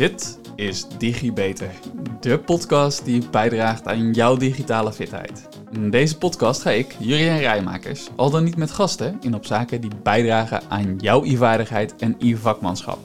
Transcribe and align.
Dit 0.00 0.38
is 0.56 0.86
DigiBeter, 0.98 1.70
de 2.20 2.38
podcast 2.38 3.04
die 3.04 3.22
bijdraagt 3.30 3.86
aan 3.86 4.12
jouw 4.12 4.36
digitale 4.36 4.92
fitheid. 4.92 5.48
In 5.72 5.90
deze 5.90 6.18
podcast 6.18 6.62
ga 6.62 6.70
ik, 6.70 6.96
Jurien 6.98 7.38
Rijmakers, 7.38 8.08
al 8.16 8.30
dan 8.30 8.44
niet 8.44 8.56
met 8.56 8.70
gasten, 8.70 9.18
in 9.20 9.34
op 9.34 9.46
zaken 9.46 9.80
die 9.80 9.90
bijdragen 10.02 10.62
aan 10.68 10.96
jouw 10.98 11.24
e-vaardigheid 11.24 11.94
en 11.96 12.16
e-vakmanschap. 12.18 12.98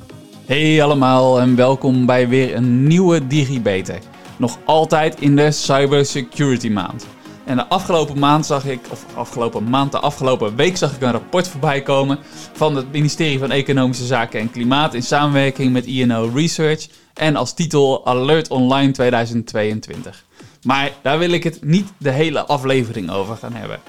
Hey 0.46 0.84
allemaal 0.84 1.40
en 1.40 1.56
welkom 1.56 2.06
bij 2.06 2.28
weer 2.28 2.56
een 2.56 2.88
nieuwe 2.88 3.28
DigiBeter. 3.28 4.00
Nog 4.38 4.58
altijd 4.66 5.22
in 5.22 5.36
de 5.36 5.52
Cybersecurity 5.52 6.70
Maand. 6.70 7.08
En 7.46 7.56
de 7.56 7.68
afgelopen 7.68 8.20
maand 8.20 8.46
zag 8.46 8.66
ik, 8.66 8.80
of 8.92 9.06
afgelopen 9.16 9.70
maand, 9.70 9.92
de 9.92 10.00
afgelopen 10.00 10.56
week 10.56 10.78
zag 10.78 10.96
ik 10.96 11.02
een 11.02 11.12
rapport 11.12 11.48
voorbij 11.48 11.82
komen 11.82 12.20
van 12.54 12.76
het 12.76 12.92
ministerie 12.92 13.40
van 13.40 13.52
Economische 13.52 14.06
Zaken 14.06 14.40
en 14.40 14.52
Klimaat 14.52 14.94
in 14.94 15.04
samenwerking 15.04 15.74
met 15.74 15.86
INO 15.86 16.30
Research 16.34 16.88
en 17.14 17.36
als 17.36 17.54
titel 17.54 18.06
Alert 18.06 18.48
Online 18.48 18.92
2022. 18.92 20.26
Maar 20.64 20.92
daar 21.02 21.20
wil 21.20 21.32
ik 21.32 21.44
het 21.44 21.64
niet 21.64 21.92
de 21.98 22.12
hele 22.12 22.46
aflevering 22.46 23.12
over 23.12 23.38
gaan 23.38 23.54
hebben. 23.54 23.80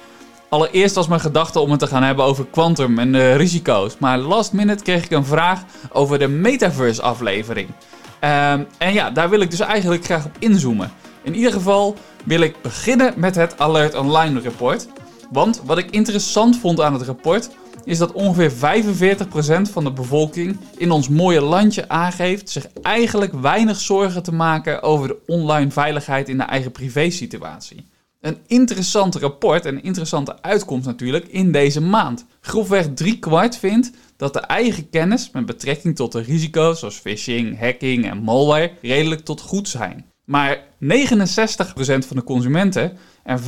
Allereerst 0.49 0.95
was 0.95 1.09
mijn 1.09 1.21
gedachte 1.21 1.61
om 1.61 1.71
het 1.71 1.81
te 1.81 1.87
gaan 1.87 2.03
hebben 2.03 2.25
over 2.25 2.47
quantum 2.47 2.99
en 2.99 3.13
de 3.13 3.35
risico's. 3.35 3.99
Maar 3.99 4.19
last 4.19 4.53
minute 4.53 4.83
kreeg 4.83 5.05
ik 5.05 5.11
een 5.11 5.25
vraag 5.25 5.63
over 5.93 6.19
de 6.19 6.29
metaverse 6.29 7.03
aflevering. 7.03 7.69
Ehm, 8.21 8.63
en 8.79 8.93
ja, 8.93 9.11
daar 9.11 9.31
wil 9.31 9.41
ik 9.41 9.51
dus 9.51 9.61
eigenlijk 9.61 10.05
graag 10.05 10.25
op 10.25 10.37
inzoomen. 10.39 10.91
In 11.27 11.35
ieder 11.35 11.53
geval 11.53 11.97
wil 12.25 12.41
ik 12.41 12.63
beginnen 12.63 13.15
met 13.17 13.35
het 13.35 13.59
Alert 13.59 13.95
Online 13.95 14.41
rapport. 14.41 14.87
Want 15.31 15.63
wat 15.65 15.79
ik 15.79 15.91
interessant 15.91 16.59
vond 16.59 16.81
aan 16.81 16.93
het 16.93 17.03
rapport 17.03 17.51
is 17.85 17.99
dat 17.99 18.13
ongeveer 18.13 18.53
45% 19.69 19.71
van 19.71 19.85
de 19.85 19.93
bevolking 19.93 20.57
in 20.77 20.91
ons 20.91 21.09
mooie 21.09 21.41
landje 21.41 21.89
aangeeft 21.89 22.51
zich 22.51 22.67
eigenlijk 22.83 23.33
weinig 23.33 23.81
zorgen 23.81 24.23
te 24.23 24.33
maken 24.33 24.83
over 24.83 25.09
de 25.09 25.19
online 25.27 25.71
veiligheid 25.71 26.29
in 26.29 26.39
de 26.39 26.45
eigen 26.45 26.73
privésituatie. 26.73 27.87
Een 28.21 28.39
interessant 28.47 29.15
rapport 29.15 29.67
en 29.67 29.75
een 29.75 29.83
interessante 29.83 30.43
uitkomst 30.43 30.87
natuurlijk 30.87 31.27
in 31.29 31.53
deze 31.53 31.81
maand. 31.81 32.25
Grofweg 32.41 32.87
drie 32.95 33.19
kwart 33.19 33.57
vindt 33.57 33.91
dat 34.17 34.33
de 34.33 34.41
eigen 34.41 34.91
kennis 34.91 35.31
met 35.31 35.47
betrekking 35.47 35.97
tot 35.97 36.13
de 36.13 36.21
risico's 36.21 36.79
zoals 36.79 36.97
phishing, 36.97 37.61
hacking 37.61 38.11
en 38.11 38.19
malware 38.19 38.73
redelijk 38.83 39.25
tot 39.25 39.41
goed 39.41 39.69
zijn. 39.69 40.15
Maar 40.27 40.59
69% 40.81 40.87
van 42.07 42.17
de 42.17 42.25
consumenten 42.25 42.93
en 43.23 43.41
45% 43.41 43.43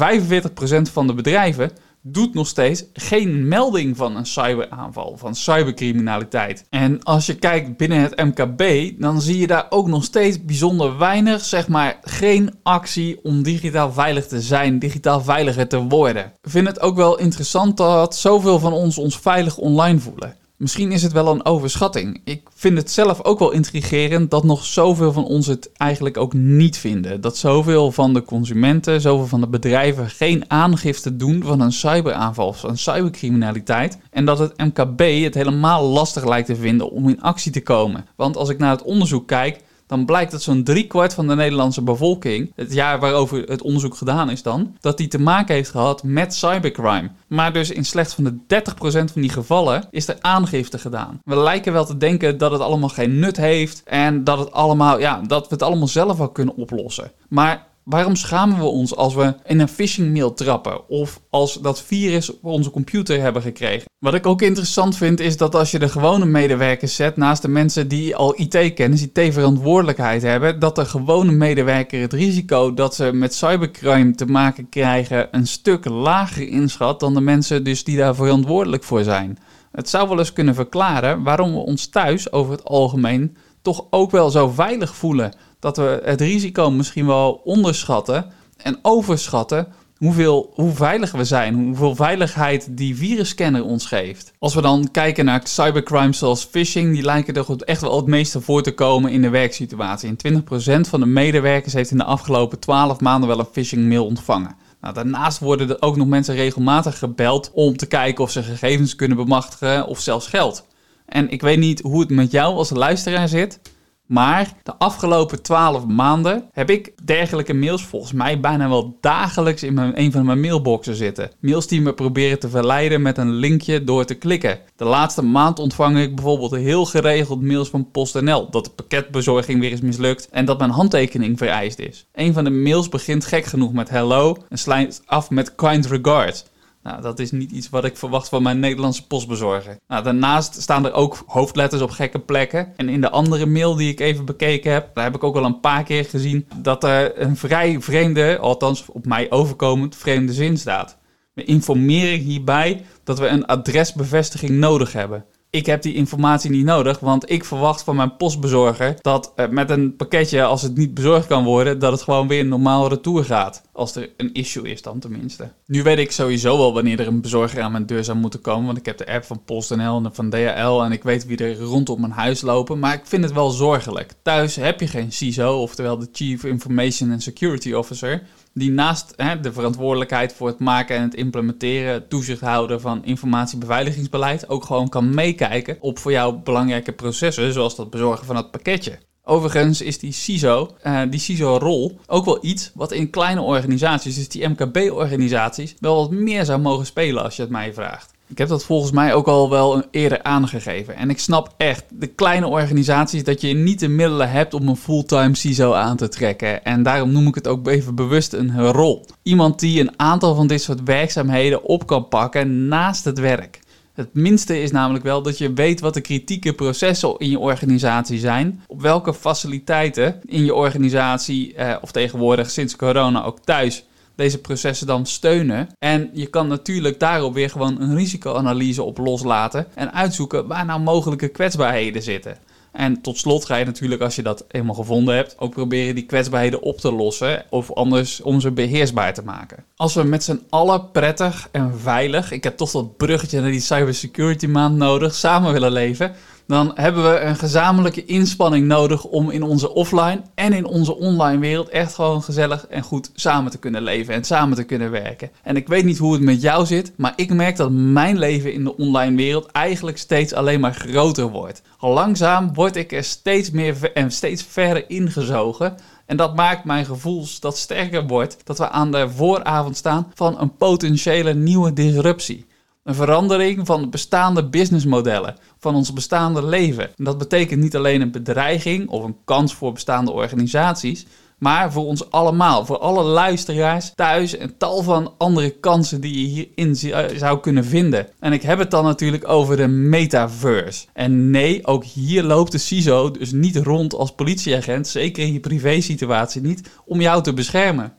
van 0.93 1.07
de 1.07 1.15
bedrijven 1.15 1.71
doet 2.03 2.35
nog 2.35 2.47
steeds 2.47 2.85
geen 2.93 3.49
melding 3.49 3.97
van 3.97 4.17
een 4.17 4.27
cyberaanval, 4.27 5.17
van 5.17 5.35
cybercriminaliteit. 5.35 6.65
En 6.71 7.03
als 7.03 7.27
je 7.27 7.35
kijkt 7.35 7.77
binnen 7.77 8.01
het 8.01 8.17
MKB, 8.17 8.93
dan 9.01 9.21
zie 9.21 9.39
je 9.39 9.47
daar 9.47 9.67
ook 9.71 9.87
nog 9.87 10.05
steeds 10.05 10.45
bijzonder 10.45 10.99
weinig, 10.99 11.45
zeg 11.45 11.69
maar, 11.69 11.99
geen 12.03 12.55
actie 12.63 13.25
om 13.25 13.43
digitaal 13.43 13.93
veilig 13.93 14.27
te 14.27 14.41
zijn, 14.41 14.79
digitaal 14.79 15.21
veiliger 15.21 15.69
te 15.69 15.83
worden. 15.83 16.33
Ik 16.43 16.51
vind 16.51 16.67
het 16.67 16.81
ook 16.81 16.97
wel 16.97 17.19
interessant 17.19 17.77
dat 17.77 18.17
zoveel 18.17 18.59
van 18.59 18.73
ons 18.73 18.99
ons 18.99 19.19
veilig 19.19 19.57
online 19.57 19.99
voelen. 19.99 20.37
Misschien 20.59 20.93
is 20.93 21.03
het 21.03 21.13
wel 21.13 21.29
een 21.29 21.45
overschatting. 21.45 22.21
Ik 22.25 22.43
vind 22.55 22.77
het 22.79 22.91
zelf 22.91 23.25
ook 23.25 23.39
wel 23.39 23.51
intrigerend 23.51 24.31
dat 24.31 24.45
nog 24.45 24.65
zoveel 24.65 25.13
van 25.13 25.25
ons 25.25 25.47
het 25.47 25.73
eigenlijk 25.73 26.17
ook 26.17 26.33
niet 26.33 26.79
vinden. 26.79 27.21
Dat 27.21 27.37
zoveel 27.37 27.93
van 27.93 28.15
de 28.15 28.23
consumenten, 28.23 29.01
zoveel 29.01 29.27
van 29.27 29.41
de 29.41 29.49
bedrijven 29.49 30.11
geen 30.11 30.51
aangifte 30.51 31.17
doen 31.17 31.43
van 31.43 31.61
een 31.61 31.73
cyberaanval 31.73 32.47
of 32.47 32.63
een 32.63 32.79
cybercriminaliteit. 32.79 33.99
En 34.11 34.25
dat 34.25 34.39
het 34.39 34.57
MKB 34.57 35.01
het 35.23 35.35
helemaal 35.35 35.85
lastig 35.85 36.25
lijkt 36.25 36.47
te 36.47 36.57
vinden 36.57 36.91
om 36.91 37.09
in 37.09 37.23
actie 37.23 37.53
te 37.53 37.63
komen. 37.63 38.07
Want 38.17 38.37
als 38.37 38.49
ik 38.49 38.59
naar 38.59 38.71
het 38.71 38.83
onderzoek 38.83 39.27
kijk, 39.27 39.61
dan 39.89 40.05
blijkt 40.05 40.31
dat 40.31 40.43
zo'n 40.43 40.65
driekwart 40.65 41.15
van 41.15 41.27
de 41.27 41.35
Nederlandse 41.35 41.83
bevolking, 41.83 42.53
het 42.55 42.73
jaar 42.73 43.01
waarover 43.01 43.43
het 43.43 43.63
onderzoek 43.63 43.97
gedaan 43.97 44.31
is 44.31 44.43
dan, 44.43 44.77
dat 44.81 44.97
die 44.97 45.09
te 45.09 45.21
maken 45.21 45.55
heeft 45.55 45.71
gehad 45.71 46.03
met 46.03 46.35
cybercrime. 46.35 47.11
Maar 47.27 47.53
dus 47.53 47.71
in 47.71 47.85
slechts 47.85 48.15
van 48.15 48.25
de 48.25 48.63
30% 48.63 49.13
van 49.13 49.23
die 49.23 49.31
gevallen 49.31 49.89
is 49.91 50.09
er 50.09 50.17
aangifte 50.21 50.79
gedaan. 50.79 51.21
We 51.25 51.37
lijken 51.37 51.73
wel 51.73 51.85
te 51.87 51.97
denken 51.97 52.39
dat 52.39 52.51
het 52.51 52.61
allemaal 52.61 52.89
geen 52.89 53.19
nut 53.19 53.37
heeft 53.37 53.83
en 53.85 54.25
dat, 54.25 54.39
het 54.39 54.53
allemaal, 54.53 54.99
ja, 54.99 55.21
dat 55.27 55.49
we 55.49 55.55
het 55.55 55.63
allemaal 55.63 55.89
zelf 55.89 56.19
wel 56.19 56.29
kunnen 56.29 56.57
oplossen. 56.57 57.13
Maar 57.29 57.67
Waarom 57.89 58.17
schamen 58.17 58.59
we 58.59 58.65
ons 58.65 58.97
als 58.97 59.15
we 59.15 59.35
in 59.45 59.61
een 59.61 59.69
phishing 59.69 60.13
mail 60.13 60.35
trappen 60.35 60.89
of 60.89 61.21
als 61.31 61.55
dat 61.55 61.83
virus 61.83 62.31
op 62.31 62.45
onze 62.45 62.71
computer 62.71 63.21
hebben 63.21 63.43
gekregen? 63.43 63.85
Wat 63.99 64.15
ik 64.15 64.27
ook 64.27 64.43
interessant 64.43 64.97
vind 64.97 65.21
is 65.21 65.37
dat 65.37 65.55
als 65.55 65.71
je 65.71 65.79
de 65.79 65.89
gewone 65.89 66.25
medewerkers 66.25 66.97
zet 66.97 67.17
naast 67.17 67.43
de 67.43 67.49
mensen 67.49 67.89
die 67.89 68.17
al 68.17 68.41
IT-kennis, 68.41 69.03
IT-verantwoordelijkheid 69.03 70.23
hebben, 70.23 70.59
dat 70.59 70.75
de 70.75 70.85
gewone 70.85 71.33
medewerker 71.33 72.01
het 72.01 72.13
risico 72.13 72.75
dat 72.75 72.95
ze 72.95 73.13
met 73.13 73.35
cybercrime 73.35 74.15
te 74.15 74.27
maken 74.27 74.69
krijgen 74.69 75.29
een 75.31 75.47
stuk 75.47 75.85
lager 75.85 76.49
inschat 76.49 77.01
dan 77.01 77.15
de 77.15 77.21
mensen 77.21 77.65
dus 77.65 77.85
die 77.85 77.97
daar 77.97 78.15
verantwoordelijk 78.15 78.85
voor 78.85 79.03
zijn. 79.03 79.39
Het 79.73 79.89
zou 79.89 80.09
wel 80.09 80.19
eens 80.19 80.33
kunnen 80.33 80.55
verklaren 80.55 81.23
waarom 81.23 81.53
we 81.53 81.59
ons 81.59 81.87
thuis 81.87 82.33
over 82.33 82.53
het 82.53 82.65
algemeen 82.65 83.37
toch 83.63 83.87
ook 83.91 84.11
wel 84.11 84.31
zo 84.31 84.49
veilig 84.49 84.95
voelen 84.95 85.33
dat 85.61 85.77
we 85.77 86.01
het 86.05 86.21
risico 86.21 86.71
misschien 86.71 87.07
wel 87.07 87.41
onderschatten 87.45 88.27
en 88.57 88.79
overschatten 88.83 89.69
hoeveel, 89.99 90.53
hoe 90.55 90.75
veilig 90.75 91.13
we 91.13 91.25
zijn, 91.25 91.55
hoeveel 91.55 91.95
veiligheid 91.95 92.69
die 92.71 92.97
virusscanner 92.97 93.65
ons 93.65 93.87
geeft. 93.87 94.33
Als 94.39 94.55
we 94.55 94.61
dan 94.61 94.89
kijken 94.91 95.25
naar 95.25 95.41
cybercrimes 95.45 96.19
zoals 96.19 96.45
phishing, 96.45 96.95
die 96.95 97.03
lijken 97.03 97.35
er 97.35 97.57
echt 97.65 97.81
wel 97.81 97.97
het 97.97 98.07
meeste 98.07 98.41
voor 98.41 98.63
te 98.63 98.75
komen 98.75 99.11
in 99.11 99.23
de 99.23 99.29
werksituatie. 99.29 100.17
En 100.23 100.43
20% 100.43 100.89
van 100.89 101.01
de 101.01 101.07
medewerkers 101.07 101.73
heeft 101.73 101.91
in 101.91 101.99
de 101.99 102.05
afgelopen 102.05 102.59
12 102.59 103.01
maanden 103.01 103.29
wel 103.29 103.39
een 103.39 103.49
phishing 103.53 103.89
mail 103.89 104.05
ontvangen. 104.05 104.57
Nou, 104.81 104.95
daarnaast 104.95 105.39
worden 105.39 105.69
er 105.69 105.83
ook 105.83 105.97
nog 105.97 106.07
mensen 106.07 106.35
regelmatig 106.35 106.99
gebeld 106.99 107.51
om 107.55 107.77
te 107.77 107.87
kijken 107.87 108.25
of 108.25 108.31
ze 108.31 108.43
gegevens 108.43 108.95
kunnen 108.95 109.17
bemachtigen 109.17 109.87
of 109.87 110.01
zelfs 110.01 110.27
geld. 110.27 110.67
En 111.07 111.31
ik 111.31 111.41
weet 111.41 111.59
niet 111.59 111.81
hoe 111.81 112.01
het 112.01 112.11
met 112.11 112.31
jou 112.31 112.55
als 112.55 112.71
luisteraar 112.71 113.29
zit, 113.29 113.61
maar 114.09 114.53
de 114.63 114.77
afgelopen 114.79 115.43
12 115.43 115.87
maanden 115.87 116.49
heb 116.53 116.71
ik 116.71 116.93
dergelijke 117.05 117.55
mails 117.55 117.85
volgens 117.85 118.13
mij 118.13 118.41
bijna 118.41 118.69
wel 118.69 118.97
dagelijks 119.01 119.63
in 119.63 119.75
mijn, 119.75 120.01
een 120.01 120.13
van 120.13 120.25
mijn 120.25 120.41
mailboxen 120.41 120.95
zitten. 120.95 121.31
Mails 121.41 121.67
die 121.67 121.81
me 121.81 121.93
proberen 121.93 122.39
te 122.39 122.49
verleiden 122.49 123.03
met 123.03 123.19
een 123.19 123.33
linkje 123.33 123.85
door 123.85 124.05
te 124.05 124.15
klikken. 124.15 124.59
De 124.77 124.85
laatste 124.85 125.23
maand 125.23 125.59
ontvang 125.59 125.99
ik 125.99 126.15
bijvoorbeeld 126.15 126.55
heel 126.55 126.85
geregeld 126.85 127.43
mails 127.43 127.69
van 127.69 127.91
PostNL 127.91 128.51
dat 128.51 128.65
de 128.65 128.71
pakketbezorging 128.71 129.61
weer 129.61 129.73
is 129.73 129.81
mislukt 129.81 130.29
en 130.31 130.45
dat 130.45 130.59
mijn 130.59 130.71
handtekening 130.71 131.39
vereist 131.39 131.79
is. 131.79 132.07
Een 132.15 132.33
van 132.33 132.45
de 132.45 132.51
mails 132.51 132.89
begint 132.89 133.25
gek 133.25 133.45
genoeg 133.45 133.73
met 133.73 133.89
hello 133.89 134.37
en 134.49 134.59
sluit 134.59 135.03
af 135.07 135.31
met 135.31 135.55
kind 135.55 135.87
regards. 135.87 136.45
Nou, 136.89 137.03
dat 137.03 137.19
is 137.19 137.31
niet 137.31 137.51
iets 137.51 137.69
wat 137.69 137.85
ik 137.85 137.97
verwacht 137.97 138.29
van 138.29 138.43
mijn 138.43 138.61
Nederlandse 138.61 139.07
postbezorger. 139.07 139.77
Nou, 139.89 140.03
daarnaast 140.03 140.63
staan 140.63 140.85
er 140.85 140.93
ook 140.93 141.23
hoofdletters 141.27 141.83
op 141.83 141.91
gekke 141.91 142.19
plekken. 142.19 142.73
En 142.77 142.89
in 142.89 143.01
de 143.01 143.11
andere 143.11 143.47
mail 143.47 143.75
die 143.75 143.91
ik 143.91 144.01
even 144.01 144.25
bekeken 144.25 144.73
heb, 144.73 144.95
daar 144.95 145.05
heb 145.05 145.15
ik 145.15 145.25
ook 145.25 145.37
al 145.37 145.45
een 145.45 145.61
paar 145.61 145.83
keer 145.83 146.05
gezien 146.05 146.49
dat 146.57 146.85
er 146.85 147.21
een 147.21 147.37
vrij 147.37 147.81
vreemde, 147.81 148.39
althans 148.39 148.85
op 148.93 149.07
mij 149.07 149.31
overkomend, 149.31 149.97
vreemde 149.97 150.33
zin 150.33 150.59
staat. 150.59 150.97
We 151.33 151.45
informeren 151.45 152.19
hierbij 152.19 152.85
dat 153.05 153.19
we 153.19 153.27
een 153.27 153.47
adresbevestiging 153.47 154.51
nodig 154.51 154.93
hebben 154.93 155.25
ik 155.51 155.67
heb 155.67 155.83
die 155.83 155.95
informatie 155.95 156.51
niet 156.51 156.65
nodig, 156.65 157.01
want 157.01 157.31
ik 157.31 157.45
verwacht 157.45 157.83
van 157.83 157.97
mijn 157.97 158.17
postbezorger 158.17 158.97
dat 159.01 159.33
uh, 159.37 159.49
met 159.49 159.71
een 159.71 159.97
pakketje, 159.97 160.45
als 160.45 160.63
het 160.63 160.77
niet 160.77 160.95
bezorgd 160.95 161.27
kan 161.27 161.45
worden, 161.45 161.79
dat 161.79 161.93
het 161.93 162.03
gewoon 162.03 162.29
weer 162.29 162.47
normaal 162.47 162.89
retour 162.89 163.25
gaat. 163.25 163.63
Als 163.73 163.97
er 163.97 164.11
een 164.17 164.33
issue 164.33 164.71
is 164.71 164.83
dan 164.83 164.99
tenminste. 164.99 165.53
Nu 165.67 165.83
weet 165.83 165.99
ik 165.99 166.13
sowieso 166.13 166.57
wel 166.59 166.75
wanneer 166.75 167.01
er 167.01 167.07
een 167.07 167.21
bezorger 167.21 167.63
aan 167.63 167.73
mijn 167.73 167.87
deur 167.87 168.05
zou 168.05 168.19
moeten 168.19 168.41
komen, 168.41 168.67
want 168.67 168.79
ik 168.79 168.87
heb 168.87 168.99
de 168.99 169.07
app 169.07 169.25
van 169.25 169.45
PostNL 169.45 170.05
en 170.05 170.15
van 170.15 170.31
DHL 170.31 170.83
en 170.83 170.93
ik 170.93 171.03
weet 171.03 171.27
wie 171.27 171.37
er 171.37 171.59
rondom 171.59 172.01
mijn 172.01 172.13
huis 172.13 172.41
lopen, 172.41 172.79
maar 172.79 172.95
ik 172.95 173.07
vind 173.07 173.25
het 173.25 173.33
wel 173.33 173.51
zorgelijk. 173.51 174.13
Thuis 174.23 174.57
heb 174.57 174.81
je 174.81 174.87
geen 174.87 175.13
CISO, 175.13 175.63
oftewel 175.63 175.99
de 175.99 176.09
Chief 176.13 176.45
Information 176.45 177.13
and 177.13 177.23
Security 177.23 177.73
Officer, 177.73 178.23
die 178.55 178.71
naast 178.71 179.13
hè, 179.17 179.41
de 179.41 179.53
verantwoordelijkheid 179.53 180.33
voor 180.33 180.47
het 180.49 180.59
maken 180.59 180.97
en 180.97 181.03
het 181.03 181.15
implementeren, 181.15 182.09
toezicht 182.09 182.41
houden 182.41 182.81
van 182.81 183.05
informatiebeveiligingsbeleid, 183.05 184.49
ook 184.49 184.65
gewoon 184.65 184.89
kan 184.89 185.15
meekijken 185.15 185.77
op 185.81 185.99
voor 185.99 186.13
jou 186.13 186.35
belangrijke 186.35 186.93
processen, 186.93 187.53
zoals 187.53 187.77
dat 187.77 187.91
bezorgen 187.91 188.27
van 188.27 188.37
het 188.37 188.51
pakketje. 188.51 188.99
Overigens 189.23 189.81
is 189.81 189.99
die 189.99 190.13
CISO, 190.13 190.77
uh, 190.87 191.03
die 191.11 191.21
CISO-rol, 191.21 192.01
ook 192.07 192.25
wel 192.25 192.39
iets 192.41 192.71
wat 192.75 192.93
in 192.93 193.11
kleine 193.11 193.41
organisaties, 193.41 194.15
dus 194.15 194.29
die 194.29 194.49
MKB-organisaties, 194.49 195.75
wel 195.81 195.97
wat 195.97 196.11
meer 196.11 196.45
zou 196.45 196.61
mogen 196.61 196.87
spelen 196.87 197.23
als 197.23 197.37
je 197.37 197.43
het 197.43 197.51
mij 197.51 197.75
vraagt. 197.75 198.17
Ik 198.29 198.39
heb 198.39 198.49
dat 198.49 198.65
volgens 198.65 198.93
mij 198.93 199.15
ook 199.15 199.27
al 199.27 199.51
wel 199.51 199.83
eerder 199.91 200.23
aangegeven. 200.23 200.97
En 200.97 201.11
ik 201.11 201.19
snap 201.19 201.55
echt, 201.57 201.85
de 201.91 202.07
kleine 202.07 202.47
organisaties, 202.47 203.25
dat 203.25 203.41
je 203.41 203.55
niet 203.55 203.81
de 203.81 203.89
middelen 203.89 204.31
hebt 204.31 204.55
om 204.55 204.69
een 204.69 204.77
fulltime 204.77 205.37
CISO 205.37 205.73
aan 205.73 205.97
te 205.97 206.09
trekken. 206.09 206.65
En 206.65 206.83
daarom 206.83 207.13
noem 207.13 207.27
ik 207.27 207.35
het 207.35 207.49
ook 207.49 207.69
even 207.69 207.95
bewust 207.95 208.33
een 208.33 208.73
rol. 208.73 209.07
Iemand 209.23 209.61
die 209.61 209.81
een 209.81 209.93
aantal 209.97 210.35
van 210.35 210.47
dit 210.47 210.63
soort 210.63 210.83
werkzaamheden 210.83 211.63
op 211.63 211.87
kan 211.87 212.09
pakken 212.09 212.69
naast 212.69 213.05
het 213.05 213.19
werk. 213.19 213.61
Het 213.99 214.15
minste 214.15 214.63
is 214.63 214.71
namelijk 214.71 215.05
wel 215.05 215.23
dat 215.23 215.39
je 215.39 215.53
weet 215.53 215.81
wat 215.81 215.95
de 215.95 216.01
kritieke 216.01 216.53
processen 216.53 217.19
in 217.19 217.31
je 217.31 217.39
organisatie 217.39 218.19
zijn, 218.19 218.63
op 218.67 218.83
welke 218.83 219.15
faciliteiten 219.15 220.21
in 220.27 220.45
je 220.45 220.55
organisatie, 220.55 221.55
eh, 221.55 221.77
of 221.81 221.93
tegenwoordig 221.93 222.51
sinds 222.51 222.77
corona 222.77 223.25
ook 223.25 223.39
thuis, 223.45 223.85
deze 224.19 224.39
processen 224.39 224.87
dan 224.87 225.07
steunen. 225.07 225.69
En 225.79 226.11
je 226.13 226.27
kan 226.27 226.47
natuurlijk 226.47 227.01
daarop 227.01 227.35
weer 227.35 227.51
gewoon 227.51 227.81
een 227.81 227.95
risicoanalyse 227.97 228.83
op 228.83 228.99
loslaten 228.99 229.67
en 229.75 229.93
uitzoeken 229.93 230.47
waar 230.47 230.65
nou 230.65 230.81
mogelijke 230.81 231.29
kwetsbaarheden 231.29 232.03
zitten. 232.03 232.37
En 232.73 233.01
tot 233.01 233.19
slot 233.19 233.45
ga 233.45 233.57
je 233.57 233.65
natuurlijk, 233.65 234.03
als 234.03 234.17
je 234.17 234.23
dat 234.23 234.45
eenmaal 234.49 234.75
gevonden 234.75 235.15
hebt, 235.15 235.39
ook 235.39 235.53
proberen 235.53 235.95
die 235.95 236.07
kwetsbaarheden 236.07 236.63
op 236.63 236.79
te 236.79 236.93
lossen. 236.93 237.45
Of 237.51 237.73
anders 237.73 238.21
om 238.21 238.41
ze 238.41 238.51
beheersbaar 238.51 239.15
te 239.15 239.23
maken. 239.23 239.65
Als 239.77 239.95
we 239.95 240.03
met 240.03 240.25
z'n 240.25 240.43
allen 240.49 240.91
prettig 240.91 241.49
en 241.53 241.79
veilig, 241.79 242.31
ik 242.31 242.45
heb 242.45 242.57
toch 242.57 242.71
dat 242.71 242.97
bruggetje 242.97 243.41
naar 243.41 243.51
die 243.51 243.61
cybersecurity 243.61 244.47
maand 244.47 244.77
nodig, 244.77 245.15
samen 245.15 245.53
willen 245.53 245.73
leven 245.73 246.15
dan 246.49 246.73
hebben 246.75 247.13
we 247.13 247.21
een 247.21 247.37
gezamenlijke 247.37 248.05
inspanning 248.05 248.67
nodig 248.67 249.05
om 249.05 249.31
in 249.31 249.43
onze 249.43 249.75
offline 249.75 250.23
en 250.35 250.53
in 250.53 250.65
onze 250.65 250.97
online 250.97 251.39
wereld 251.39 251.69
echt 251.69 251.95
gewoon 251.95 252.23
gezellig 252.23 252.67
en 252.67 252.83
goed 252.83 253.11
samen 253.15 253.51
te 253.51 253.59
kunnen 253.59 253.83
leven 253.83 254.15
en 254.15 254.25
samen 254.25 254.57
te 254.57 254.65
kunnen 254.65 254.91
werken. 254.91 255.31
En 255.43 255.57
ik 255.57 255.69
weet 255.69 255.85
niet 255.85 255.99
hoe 255.99 256.13
het 256.13 256.23
met 256.23 256.43
jou 256.43 256.67
zit, 256.67 256.93
maar 256.97 257.13
ik 257.17 257.33
merk 257.33 257.57
dat 257.57 257.71
mijn 257.71 258.19
leven 258.19 258.53
in 258.53 258.65
de 258.65 258.77
online 258.77 259.17
wereld 259.17 259.47
eigenlijk 259.47 259.99
steeds 259.99 260.33
alleen 260.33 260.61
maar 260.61 260.75
groter 260.75 261.31
wordt. 261.31 261.63
Langzaam 261.81 262.55
word 262.55 262.77
ik 262.77 262.93
er 262.93 263.05
steeds 263.05 263.51
meer 263.51 263.93
en 263.93 264.11
steeds 264.11 264.43
verder 264.43 264.91
ingezogen. 264.91 265.77
En 266.07 266.17
dat 266.17 266.37
maakt 266.37 266.65
mijn 266.65 266.85
gevoel 266.85 267.27
dat 267.41 267.59
sterker 267.59 268.07
wordt 268.07 268.37
dat 268.45 268.59
we 268.59 268.69
aan 268.69 268.93
de 268.93 269.11
vooravond 269.11 269.77
staan 269.77 270.13
van 270.15 270.41
een 270.41 270.57
potentiële 270.57 271.35
nieuwe 271.35 271.73
disruptie. 271.73 272.47
Een 272.89 272.95
verandering 272.95 273.67
van 273.67 273.81
de 273.81 273.89
bestaande 273.89 274.49
businessmodellen, 274.49 275.37
van 275.59 275.75
ons 275.75 275.93
bestaande 275.93 276.45
leven. 276.45 276.85
En 276.97 277.05
dat 277.05 277.19
betekent 277.19 277.61
niet 277.61 277.77
alleen 277.77 278.01
een 278.01 278.11
bedreiging 278.11 278.89
of 278.89 279.05
een 279.05 279.17
kans 279.25 279.55
voor 279.55 279.73
bestaande 279.73 280.11
organisaties, 280.11 281.07
maar 281.39 281.73
voor 281.73 281.85
ons 281.85 282.11
allemaal, 282.11 282.67
voor 282.67 282.79
alle 282.79 283.03
luisteraars 283.03 283.93
thuis 283.95 284.37
en 284.37 284.57
tal 284.57 284.83
van 284.83 285.15
andere 285.19 285.51
kansen 285.51 286.01
die 286.01 286.21
je 286.21 286.27
hierin 286.27 286.93
eh, 286.93 287.17
zou 287.17 287.41
kunnen 287.41 287.65
vinden. 287.65 288.09
En 288.21 288.33
ik 288.33 288.43
heb 288.43 288.59
het 288.59 288.71
dan 288.71 288.85
natuurlijk 288.85 289.29
over 289.29 289.57
de 289.57 289.67
metaverse. 289.67 290.87
En 290.93 291.31
nee, 291.31 291.67
ook 291.67 291.85
hier 291.85 292.23
loopt 292.23 292.53
de 292.53 292.59
CISO 292.59 293.11
dus 293.11 293.33
niet 293.33 293.57
rond 293.57 293.95
als 293.95 294.15
politieagent, 294.15 294.87
zeker 294.87 295.23
in 295.23 295.33
je 295.33 295.41
privésituatie 295.41 296.41
niet, 296.41 296.71
om 296.85 297.01
jou 297.01 297.23
te 297.23 297.33
beschermen. 297.33 297.93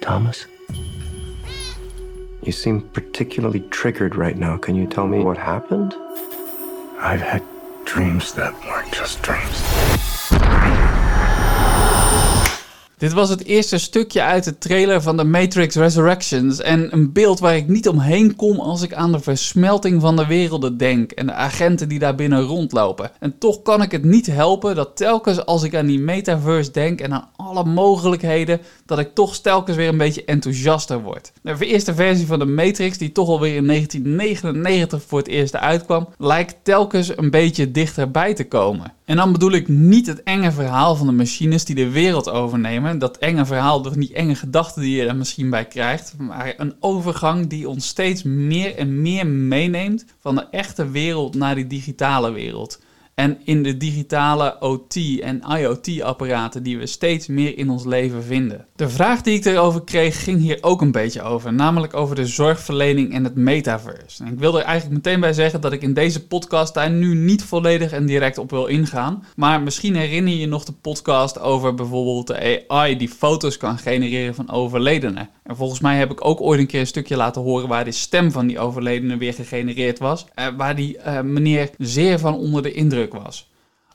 Thomas? 0.00 0.46
You 2.42 2.52
seem 2.52 2.80
particularly 2.92 3.60
triggered 3.68 4.16
right 4.16 4.36
now. 4.36 4.56
Can 4.56 4.74
you 4.74 4.86
tell 4.86 5.06
me 5.06 5.22
what 5.22 5.36
happened? 5.36 5.94
I've 6.98 7.20
had 7.20 7.42
dreams 7.84 8.32
that 8.32 8.54
weren't 8.64 8.92
just 8.92 9.22
dreams. 9.22 9.62
Dit 13.00 13.12
was 13.12 13.28
het 13.28 13.44
eerste 13.44 13.78
stukje 13.78 14.22
uit 14.22 14.44
de 14.44 14.58
trailer 14.58 15.02
van 15.02 15.16
The 15.16 15.24
Matrix 15.24 15.74
Resurrections 15.74 16.60
en 16.60 16.92
een 16.92 17.12
beeld 17.12 17.40
waar 17.40 17.56
ik 17.56 17.68
niet 17.68 17.88
omheen 17.88 18.36
kom 18.36 18.58
als 18.58 18.82
ik 18.82 18.94
aan 18.94 19.12
de 19.12 19.20
versmelting 19.20 20.00
van 20.00 20.16
de 20.16 20.26
werelden 20.26 20.76
denk 20.76 21.10
en 21.12 21.26
de 21.26 21.32
agenten 21.32 21.88
die 21.88 21.98
daar 21.98 22.14
binnen 22.14 22.42
rondlopen. 22.42 23.10
En 23.18 23.38
toch 23.38 23.62
kan 23.62 23.82
ik 23.82 23.92
het 23.92 24.04
niet 24.04 24.26
helpen 24.26 24.74
dat 24.74 24.96
telkens 24.96 25.46
als 25.46 25.62
ik 25.62 25.74
aan 25.74 25.86
die 25.86 26.00
metaverse 26.00 26.70
denk 26.70 27.00
en 27.00 27.12
aan 27.12 27.28
alle 27.36 27.64
mogelijkheden, 27.64 28.60
dat 28.90 28.98
ik 28.98 29.14
toch 29.14 29.36
telkens 29.36 29.76
weer 29.76 29.88
een 29.88 29.96
beetje 29.96 30.24
enthousiaster 30.24 31.02
word. 31.02 31.32
De 31.42 31.66
eerste 31.66 31.94
versie 31.94 32.26
van 32.26 32.38
de 32.38 32.44
Matrix, 32.44 32.98
die 32.98 33.12
toch 33.12 33.28
alweer 33.28 33.56
in 33.56 33.66
1999 33.66 35.02
voor 35.06 35.18
het 35.18 35.28
eerst 35.28 35.56
uitkwam, 35.56 36.08
lijkt 36.18 36.56
telkens 36.62 37.16
een 37.16 37.30
beetje 37.30 37.70
dichterbij 37.70 38.34
te 38.34 38.48
komen. 38.48 38.92
En 39.04 39.16
dan 39.16 39.32
bedoel 39.32 39.52
ik 39.52 39.68
niet 39.68 40.06
het 40.06 40.22
enge 40.22 40.52
verhaal 40.52 40.96
van 40.96 41.06
de 41.06 41.12
machines 41.12 41.64
die 41.64 41.74
de 41.74 41.90
wereld 41.90 42.30
overnemen. 42.30 42.98
Dat 42.98 43.18
enge 43.18 43.46
verhaal, 43.46 43.82
door 43.82 43.98
die 43.98 44.14
enge 44.14 44.34
gedachten 44.34 44.82
die 44.82 44.96
je 44.96 45.06
er 45.06 45.16
misschien 45.16 45.50
bij 45.50 45.64
krijgt. 45.64 46.14
Maar 46.18 46.54
een 46.56 46.74
overgang 46.80 47.46
die 47.46 47.68
ons 47.68 47.86
steeds 47.86 48.22
meer 48.22 48.76
en 48.76 49.02
meer 49.02 49.26
meeneemt 49.26 50.04
van 50.20 50.34
de 50.34 50.46
echte 50.50 50.90
wereld 50.90 51.34
naar 51.34 51.54
die 51.54 51.66
digitale 51.66 52.32
wereld 52.32 52.80
en 53.20 53.38
in 53.44 53.62
de 53.62 53.76
digitale 53.76 54.56
OT 54.60 54.96
en 55.20 55.42
IoT-apparaten 55.58 56.62
die 56.62 56.78
we 56.78 56.86
steeds 56.86 57.26
meer 57.26 57.58
in 57.58 57.70
ons 57.70 57.84
leven 57.84 58.24
vinden. 58.24 58.66
De 58.76 58.88
vraag 58.88 59.22
die 59.22 59.34
ik 59.34 59.44
erover 59.44 59.84
kreeg 59.84 60.24
ging 60.24 60.40
hier 60.40 60.58
ook 60.60 60.80
een 60.80 60.92
beetje 60.92 61.22
over, 61.22 61.52
namelijk 61.52 61.94
over 61.94 62.16
de 62.16 62.26
zorgverlening 62.26 63.12
en 63.12 63.24
het 63.24 63.34
metaverse. 63.34 64.24
En 64.24 64.32
ik 64.32 64.38
wil 64.38 64.58
er 64.58 64.64
eigenlijk 64.64 65.04
meteen 65.04 65.20
bij 65.20 65.32
zeggen 65.32 65.60
dat 65.60 65.72
ik 65.72 65.82
in 65.82 65.94
deze 65.94 66.26
podcast 66.26 66.74
daar 66.74 66.90
nu 66.90 67.14
niet 67.14 67.44
volledig 67.44 67.92
en 67.92 68.06
direct 68.06 68.38
op 68.38 68.50
wil 68.50 68.66
ingaan, 68.66 69.24
maar 69.36 69.62
misschien 69.62 69.96
herinner 69.96 70.32
je 70.32 70.38
je 70.38 70.46
nog 70.46 70.64
de 70.64 70.72
podcast 70.72 71.40
over 71.40 71.74
bijvoorbeeld 71.74 72.26
de 72.26 72.64
AI 72.68 72.96
die 72.96 73.08
foto's 73.08 73.56
kan 73.56 73.78
genereren 73.78 74.34
van 74.34 74.50
overledenen. 74.50 75.28
En 75.42 75.56
volgens 75.56 75.80
mij 75.80 75.96
heb 75.96 76.10
ik 76.10 76.24
ook 76.24 76.40
ooit 76.40 76.60
een 76.60 76.66
keer 76.66 76.80
een 76.80 76.86
stukje 76.86 77.16
laten 77.16 77.42
horen 77.42 77.68
waar 77.68 77.84
de 77.84 77.92
stem 77.92 78.30
van 78.30 78.46
die 78.46 78.58
overledene 78.58 79.16
weer 79.16 79.34
gegenereerd 79.34 79.98
was, 79.98 80.26
uh, 80.38 80.46
waar 80.56 80.76
die 80.76 80.96
uh, 80.96 81.20
meneer 81.20 81.70
zeer 81.78 82.18
van 82.18 82.34
onder 82.34 82.62
de 82.62 82.72
indruk 82.72 83.09
was. 83.12 83.50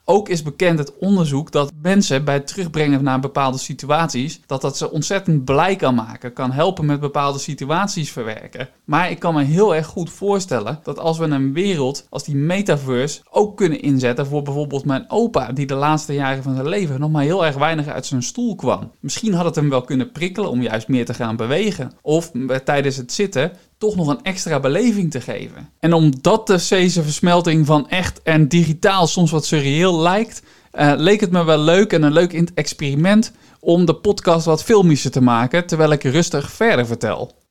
Ook 0.07 0.29
is 0.29 0.44
bekend 0.44 0.79
het 0.79 0.97
onderzoek 0.97 1.51
dat 1.51 1.71
mensen 1.81 2.25
bij 2.25 2.33
het 2.33 2.47
terugbrengen 2.47 3.03
naar 3.03 3.19
bepaalde 3.19 3.57
situaties, 3.57 4.41
dat 4.45 4.62
dat 4.62 4.77
ze 4.77 4.91
ontzettend 4.91 5.45
blij 5.45 5.75
kan 5.75 5.95
maken, 5.95 6.33
kan 6.33 6.51
helpen 6.51 6.85
met 6.85 7.00
bepaalde 7.00 7.39
situaties 7.39 8.12
verwerken. 8.12 8.69
Maar 8.83 9.12
ik 9.12 9.19
kan 9.19 9.33
me 9.33 9.44
heel 9.44 9.75
erg 9.75 9.85
goed 9.85 10.09
voorstellen 10.09 10.79
dat 10.83 11.00
als 11.00 11.17
we 11.17 11.25
een 11.25 11.53
wereld 11.53 12.07
als 12.09 12.23
die 12.23 12.35
metaverse 12.35 13.21
ook 13.29 13.57
kunnen 13.57 13.81
inzetten 13.81 14.25
voor 14.25 14.41
bijvoorbeeld 14.41 14.85
mijn 14.85 15.06
opa, 15.09 15.51
die 15.51 15.65
de 15.65 15.75
laatste 15.75 16.13
jaren 16.13 16.44
van 16.44 16.56
zijn 16.56 16.69
leven 16.69 17.00
nog 17.00 17.12
maar 17.12 17.23
heel 17.23 17.45
erg 17.45 17.56
weinig 17.56 17.88
uit 17.88 18.06
zijn 18.06 18.23
stoel 18.23 18.56
kwam. 18.56 18.91
Misschien 19.00 19.33
had 19.33 19.45
het 19.45 19.56
hem 19.56 19.69
wel 19.69 19.81
kunnen 19.81 20.12
prikkelen 20.12 20.50
om 20.50 20.62
juist 20.62 20.88
meer 20.88 21.06
te 21.06 21.13
gaan 21.13 21.35
bewegen. 21.35 21.91
Of 22.01 22.31
tijdens 22.63 22.97
het 22.97 23.12
zitten 23.12 23.51
toch 23.86 23.96
nog 23.96 24.08
een 24.08 24.24
extra 24.24 24.60
beleving 24.60 25.12
te 25.12 25.22
geven. 25.22 25.70
En 25.80 25.94
omdat 25.94 26.48
de 26.48 26.66
deze 26.70 27.04
versmelting 27.04 27.66
van 27.66 27.90
echt 27.90 28.22
en 28.22 28.48
digitaal 28.48 29.08
soms 29.08 29.32
wat 29.32 29.46
surreëel 29.46 30.00
lijkt, 30.00 30.42
uh, 30.74 30.94
leek 30.96 31.20
het 31.20 31.32
me 31.32 31.44
wel 31.44 31.58
leuk 31.58 31.94
en 31.94 32.04
een 32.04 32.12
leuk 32.12 32.34
experiment 32.54 33.32
om 33.60 33.86
de 33.86 33.96
podcast 33.96 34.46
wat 34.46 34.64
filmischer 34.64 35.12
te 35.12 35.22
maken 35.22 35.66
terwijl 35.66 35.92
ik 35.92 36.04
rustig 36.04 36.52
verder 36.52 36.86
vertel. 36.86 37.44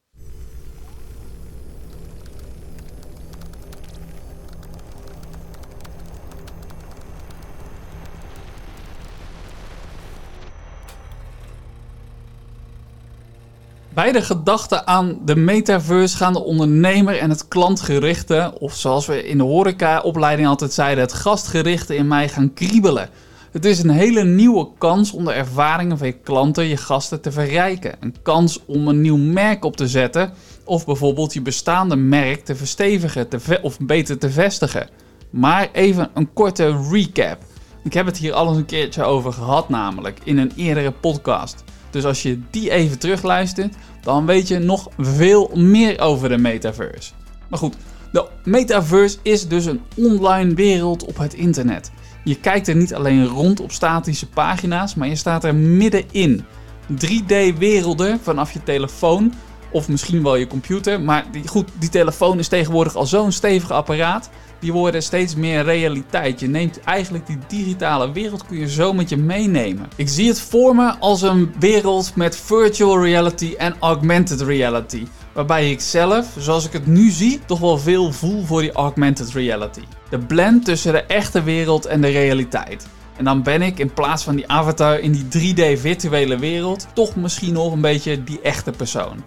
Bij 13.95 14.13
de 14.13 14.23
gedachte 14.23 14.87
aan 14.87 15.19
de 15.25 15.37
metaverse 15.37 16.17
gaan 16.17 16.33
de 16.33 16.45
ondernemer 16.45 17.19
en 17.19 17.31
het 17.31 17.49
klantgerichte, 17.49 18.55
of 18.59 18.75
zoals 18.75 19.07
we 19.07 19.29
in 19.29 19.39
de 19.39 19.45
horeca-opleiding 19.45 20.49
altijd 20.49 20.73
zeiden, 20.73 21.05
het 21.05 21.13
gastgerichte 21.13 21.97
in 21.97 22.07
mij 22.07 22.29
gaan 22.29 22.53
kriebelen. 22.53 23.09
Het 23.53 23.65
is 23.65 23.83
een 23.83 23.91
hele 23.91 24.25
nieuwe 24.25 24.69
kans 24.79 25.13
om 25.13 25.25
de 25.25 25.33
ervaringen 25.33 25.99
van 25.99 26.07
je 26.07 26.13
klanten, 26.13 26.65
je 26.65 26.77
gasten 26.77 27.21
te 27.21 27.33
verrijken. 27.33 27.95
Een 28.01 28.15
kans 28.23 28.61
om 28.67 28.89
een 28.89 29.01
nieuw 29.01 29.17
merk 29.17 29.65
op 29.65 29.77
te 29.77 29.89
zetten 29.89 30.33
of 30.65 30.87
bijvoorbeeld 30.87 31.33
je 31.33 31.43
bestaande 31.43 31.97
merk 31.97 32.45
te 32.45 32.57
verstevigen 32.57 33.29
te 33.29 33.59
of 33.63 33.79
beter 33.79 34.19
te 34.19 34.31
vestigen. 34.31 34.89
Maar 35.31 35.69
even 35.73 36.11
een 36.15 36.33
korte 36.33 36.89
recap. 36.91 37.39
Ik 37.85 37.93
heb 37.93 38.07
het 38.07 38.17
hier 38.17 38.33
al 38.33 38.49
eens 38.49 38.57
een 38.57 38.67
keertje 38.67 39.03
over 39.03 39.33
gehad, 39.33 39.69
namelijk 39.69 40.21
in 40.25 40.39
een 40.39 40.53
eerdere 40.57 40.91
podcast. 40.91 41.64
Dus 41.95 42.05
als 42.05 42.23
je 42.23 42.39
die 42.51 42.71
even 42.71 42.99
terugluistert, 42.99 43.75
dan 44.01 44.27
weet 44.27 44.49
je 44.49 44.59
nog 44.59 44.89
veel 44.99 45.51
meer 45.55 46.01
over 46.01 46.29
de 46.29 46.39
metaverse. 46.39 47.13
Maar 47.49 47.59
goed, 47.59 47.77
de 48.13 48.29
metaverse 48.45 49.19
is 49.23 49.49
dus 49.49 49.65
een 49.65 49.81
online 49.97 50.55
wereld 50.55 51.05
op 51.05 51.19
het 51.19 51.35
internet. 51.35 51.91
Je 52.25 52.35
kijkt 52.35 52.69
er 52.69 52.77
niet 52.77 52.95
alleen 52.95 53.27
rond 53.27 53.61
op 53.61 53.73
statische 53.73 54.29
pagina's, 54.29 54.95
maar 54.95 55.09
je 55.09 55.17
staat 55.17 55.45
er 55.45 55.55
middenin. 55.55 56.45
3D-werelden 56.93 58.21
vanaf 58.23 58.53
je 58.53 58.63
telefoon 58.63 59.33
of 59.71 59.89
misschien 59.89 60.23
wel 60.23 60.37
je 60.37 60.47
computer. 60.47 61.01
Maar 61.01 61.25
die, 61.33 61.49
goed, 61.49 61.69
die 61.79 61.89
telefoon 61.89 62.39
is 62.39 62.49
tegenwoordig 62.49 62.95
al 62.95 63.07
zo'n 63.07 63.33
stevig 63.33 63.71
apparaat 63.71 64.31
die 64.65 64.73
worden 64.73 65.03
steeds 65.03 65.35
meer 65.35 65.65
realiteit. 65.65 66.41
Je 66.41 66.49
neemt 66.49 66.81
eigenlijk 66.81 67.27
die 67.27 67.39
digitale 67.49 68.13
wereld 68.13 68.47
kun 68.47 68.59
je 68.59 68.69
zo 68.69 68.93
met 68.93 69.09
je 69.09 69.17
meenemen. 69.17 69.89
Ik 69.97 70.09
zie 70.09 70.29
het 70.29 70.41
voor 70.41 70.75
me 70.75 70.95
als 70.99 71.23
een 71.23 71.55
wereld 71.59 72.17
met 72.17 72.37
virtual 72.37 73.03
reality 73.03 73.55
en 73.59 73.75
augmented 73.81 74.41
reality. 74.41 75.07
Waarbij 75.33 75.71
ik 75.71 75.81
zelf, 75.81 76.27
zoals 76.39 76.67
ik 76.67 76.73
het 76.73 76.87
nu 76.87 77.11
zie, 77.11 77.41
toch 77.47 77.59
wel 77.59 77.79
veel 77.79 78.13
voel 78.13 78.45
voor 78.45 78.61
die 78.61 78.73
augmented 78.73 79.33
reality. 79.33 79.83
De 80.11 80.19
blend 80.19 80.65
tussen 80.65 80.93
de 80.93 81.03
echte 81.03 81.43
wereld 81.43 81.87
en 81.87 82.01
de 82.01 82.11
realiteit. 82.11 82.87
En 83.17 83.25
dan 83.25 83.43
ben 83.43 83.63
ik 83.63 83.79
in 83.79 83.93
plaats 83.93 84.25
van 84.25 84.37
die 84.37 84.49
avatar 84.49 84.99
in 84.99 85.13
die 85.13 85.55
3D 85.55 85.81
virtuele 85.81 86.39
wereld 86.39 86.87
toch 86.95 87.17
misschien 87.17 87.53
nog 87.53 87.73
een 87.73 87.81
beetje 87.81 88.25
die 88.25 88.41
echte 88.41 88.71
persoon. 88.71 89.23